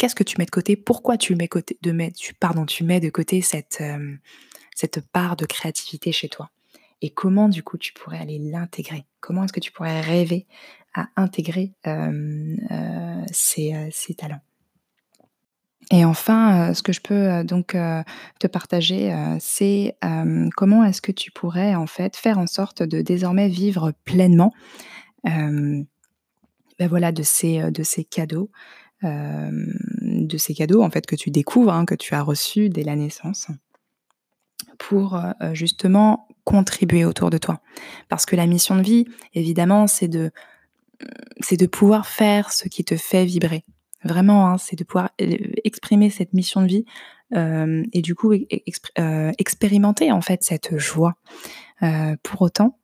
qu'est-ce 0.03 0.17
que 0.17 0.25
tu 0.25 0.35
mets 0.37 0.47
de 0.47 0.51
côté, 0.51 0.75
pourquoi 0.75 1.17
tu 1.17 1.37
mets, 1.37 1.47
côté, 1.47 1.79
de 1.81 2.11
tu, 2.11 2.35
pardon, 2.35 2.67
tu 2.67 2.83
mets 2.83 2.99
de 2.99 3.09
côté 3.09 3.41
cette, 3.41 3.81
cette 4.75 5.01
part 5.13 5.37
de 5.37 5.47
créativité 5.47 6.11
chez 6.11 6.29
toi? 6.29 6.51
Et 7.03 7.11
comment, 7.11 7.49
du 7.49 7.63
coup, 7.63 7.79
tu 7.79 7.93
pourrais 7.93 8.19
aller 8.19 8.41
l'intégrer? 8.41 9.05
Comment 9.21 9.45
est-ce 9.45 9.53
que 9.53 9.61
tu 9.61 9.71
pourrais 9.71 10.01
rêver 10.01 10.49
à 10.93 11.07
intégrer 11.15 11.75
ces, 13.31 13.91
ces 13.93 14.15
talents? 14.15 14.41
Et 15.93 16.05
enfin, 16.05 16.75
ce 16.75 16.83
que 16.83 16.93
je 16.93 17.01
peux 17.01 17.45
donc 17.45 17.77
te 18.41 18.47
partager, 18.49 19.15
c'est 19.39 19.97
comment 20.57 20.83
est-ce 20.83 21.01
que 21.01 21.13
tu 21.13 21.31
pourrais 21.31 21.77
en 21.77 21.87
fait 21.87 22.17
faire 22.17 22.39
en 22.39 22.49
sorte 22.49 22.83
de 22.83 23.03
désormais 23.03 23.49
vivre 23.49 23.93
pleinement 24.05 24.53
ben 25.23 25.87
voilà, 26.89 27.13
de 27.13 27.23
ces, 27.23 27.71
de 27.71 27.85
ces 27.85 28.03
cadeaux, 28.03 28.51
de 30.33 30.39
ces 30.39 30.55
cadeaux 30.55 30.83
en 30.83 30.91
fait 30.91 31.07
que 31.07 31.17
tu 31.17 31.31
découvres, 31.31 31.73
hein, 31.73 31.85
que 31.85 31.95
tu 31.95 32.15
as 32.15 32.23
reçus 32.23 32.69
dès 32.69 32.83
la 32.83 32.97
naissance, 32.97 33.49
pour 34.79 35.21
justement 35.53 36.27
contribuer 36.45 37.05
autour 37.05 37.31
de 37.31 37.39
toi. 37.39 37.61
Parce 38.09 38.27
que 38.27 38.35
la 38.35 38.47
mission 38.47 38.77
de 38.77 38.83
vie, 38.83 39.05
évidemment, 39.35 39.87
c'est 39.87 40.09
de, 40.09 40.33
c'est 41.41 41.57
de 41.57 41.67
pouvoir 41.67 42.07
faire 42.07 42.53
ce 42.53 42.69
qui 42.69 42.85
te 42.85 42.97
fait 42.97 43.25
vibrer. 43.25 43.63
Vraiment, 44.03 44.49
hein, 44.49 44.59
c'est 44.59 44.77
de 44.77 44.83
pouvoir 44.83 45.11
exprimer 45.19 46.11
cette 46.11 46.33
mission 46.33 46.63
de 46.63 46.67
vie 46.67 46.85
et 47.93 48.03
du 48.03 48.15
coup 48.15 48.33
expérimenter 49.39 50.11
en 50.11 50.21
fait 50.21 50.43
cette 50.43 50.79
joie. 50.79 51.15
pour 52.23 52.43
autant, 52.43 52.77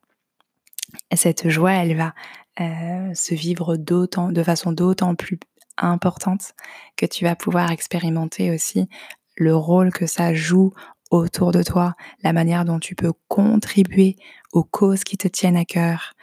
cette 1.15 1.49
joie, 1.49 1.73
elle 1.73 1.95
va 1.95 2.13
euh, 2.59 3.13
se 3.13 3.33
vivre 3.33 3.77
d'autant, 3.77 4.31
de 4.31 4.43
façon 4.43 4.71
d'autant 4.71 5.15
plus 5.15 5.39
importante 5.85 6.53
que 6.95 7.05
tu 7.05 7.25
vas 7.25 7.35
pouvoir 7.35 7.71
expérimenter 7.71 8.51
aussi 8.51 8.87
le 9.37 9.55
rôle 9.55 9.91
que 9.91 10.05
ça 10.05 10.33
joue 10.33 10.73
autour 11.11 11.51
de 11.51 11.63
toi, 11.63 11.95
la 12.23 12.33
manière 12.33 12.65
dont 12.65 12.79
tu 12.79 12.95
peux 12.95 13.13
contribuer 13.27 14.15
aux 14.51 14.63
causes 14.63 15.03
qui 15.03 15.17
te 15.17 15.27
tiennent 15.27 15.57
à 15.57 15.65
cœur 15.65 16.13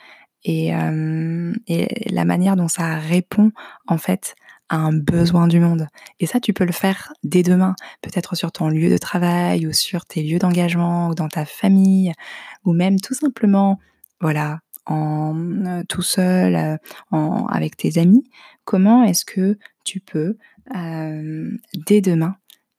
et, 0.44 0.74
euh, 0.74 1.52
et 1.66 2.10
la 2.10 2.24
manière 2.24 2.56
dont 2.56 2.68
ça 2.68 2.96
répond 2.96 3.50
en 3.88 3.98
fait 3.98 4.36
à 4.68 4.76
un 4.76 4.92
besoin 4.92 5.46
du 5.46 5.60
monde. 5.60 5.88
Et 6.20 6.26
ça, 6.26 6.40
tu 6.40 6.52
peux 6.52 6.64
le 6.64 6.72
faire 6.72 7.12
dès 7.22 7.42
demain, 7.42 7.74
peut-être 8.02 8.34
sur 8.36 8.52
ton 8.52 8.68
lieu 8.68 8.90
de 8.90 8.98
travail 8.98 9.66
ou 9.66 9.72
sur 9.72 10.06
tes 10.06 10.22
lieux 10.22 10.38
d'engagement 10.38 11.08
ou 11.08 11.14
dans 11.14 11.28
ta 11.28 11.44
famille 11.44 12.12
ou 12.64 12.72
même 12.72 13.00
tout 13.00 13.14
simplement 13.14 13.78
voilà, 14.20 14.60
en 14.86 15.82
tout 15.88 16.02
seul, 16.02 16.78
en, 17.10 17.46
avec 17.46 17.76
tes 17.76 17.98
amis, 17.98 18.24
comment 18.64 19.04
est-ce 19.04 19.24
que 19.24 19.58
tu 19.84 20.00
peux, 20.00 20.36
dès 20.72 22.00
demain, 22.00 22.36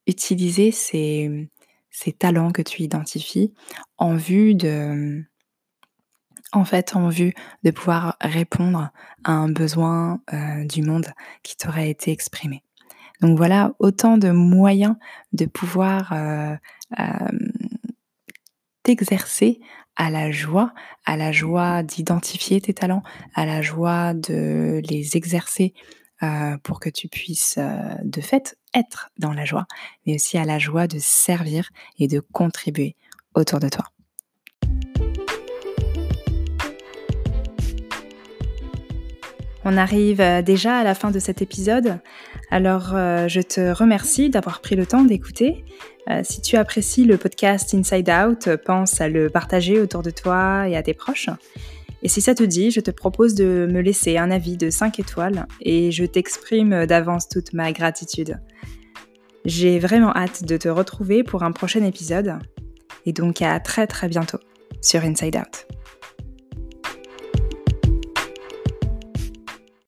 utiliser 0.08 0.72
ces, 0.72 1.50
ces, 1.90 2.14
talents 2.14 2.52
que 2.52 2.62
tu 2.62 2.82
identifies 2.84 3.54
en 3.98 4.16
vue 4.16 4.56
de, 4.56 5.24
en 6.54 6.66
fait, 6.66 6.96
en 6.96 7.10
vue 7.10 7.34
de 7.64 7.72
pouvoir 7.72 8.18
répondre 8.22 8.92
à 9.24 9.32
un 9.32 9.50
besoin 9.50 10.22
du 10.66 10.82
monde 10.82 11.08
qui 11.44 11.58
t'aurait 11.58 11.90
été 11.90 12.12
exprimé? 12.12 12.64
Donc 13.22 13.38
voilà, 13.38 13.74
autant 13.80 14.18
de 14.18 14.30
moyens 14.30 14.96
de 15.34 15.46
pouvoir 15.46 16.14
t'exercer 18.84 19.60
à 19.98 20.12
la 20.12 20.32
joie, 20.32 20.74
à 21.06 21.18
la 21.18 21.32
joie 21.32 21.84
d'identifier 21.84 22.62
tes 22.62 22.74
talents, 22.74 23.04
à 23.34 23.46
la 23.46 23.62
joie 23.62 24.14
de 24.14 24.80
les 24.88 25.18
exercer 25.18 25.74
euh, 26.24 26.58
pour 26.64 26.80
que 26.80 26.90
tu 26.90 27.08
puisses 27.08 27.56
euh, 27.58 27.80
de 28.04 28.22
fait 28.22 28.58
être 28.74 29.10
dans 29.18 29.34
la 29.34 29.44
joie, 29.44 29.66
mais 30.06 30.16
aussi 30.16 30.38
à 30.38 30.46
la 30.46 30.60
joie 30.60 30.88
de 30.88 30.98
servir 31.00 31.70
et 32.00 32.08
de 32.08 32.20
contribuer 32.20 32.96
autour 33.34 33.60
de 33.60 33.70
toi. 33.70 33.86
On 39.66 39.76
arrive 39.78 40.22
euh, 40.22 40.42
déjà 40.42 40.78
à 40.78 40.84
la 40.84 40.96
fin 40.96 41.12
de 41.12 41.20
cet 41.20 41.42
épisode, 41.42 42.00
alors 42.50 42.92
je 43.28 43.42
te 43.42 43.72
remercie 43.72 44.30
d'avoir 44.30 44.62
pris 44.62 44.76
le 44.76 44.86
temps 44.86 45.04
d'écouter. 45.04 45.66
Euh, 46.10 46.22
si 46.24 46.42
tu 46.42 46.56
apprécies 46.56 47.04
le 47.04 47.18
podcast 47.18 47.74
Inside 47.74 48.10
Out, 48.10 48.50
pense 48.66 49.02
à 49.02 49.10
le 49.10 49.30
partager 49.30 49.80
autour 49.80 50.04
de 50.04 50.10
toi 50.10 50.68
et 50.68 50.76
à 50.76 50.84
tes 50.84 50.94
proches. 50.94 51.30
Et 52.04 52.08
si 52.10 52.22
ça 52.22 52.36
te 52.36 52.44
dit, 52.44 52.72
je 52.72 52.80
te 52.80 52.92
propose 52.92 53.34
de 53.34 53.68
me 53.70 53.82
laisser 53.82 54.18
un 54.18 54.32
avis 54.32 54.56
de 54.56 54.70
5 54.70 55.00
étoiles 55.00 55.48
et 55.62 55.92
je 55.92 56.06
t'exprime 56.06 56.86
d'avance 56.86 57.28
toute 57.28 57.54
ma 57.54 57.72
gratitude. 57.72 58.40
J'ai 59.46 59.80
vraiment 59.80 60.16
hâte 60.16 60.44
de 60.44 60.58
te 60.58 60.70
retrouver 60.70 61.24
pour 61.24 61.44
un 61.44 61.52
prochain 61.52 61.84
épisode 61.84 62.36
et 63.06 63.14
donc 63.14 63.42
à 63.42 63.60
très 63.60 63.88
très 63.88 64.08
bientôt 64.08 64.40
sur 64.82 65.02
Inside 65.02 65.38
Out. 65.38 65.68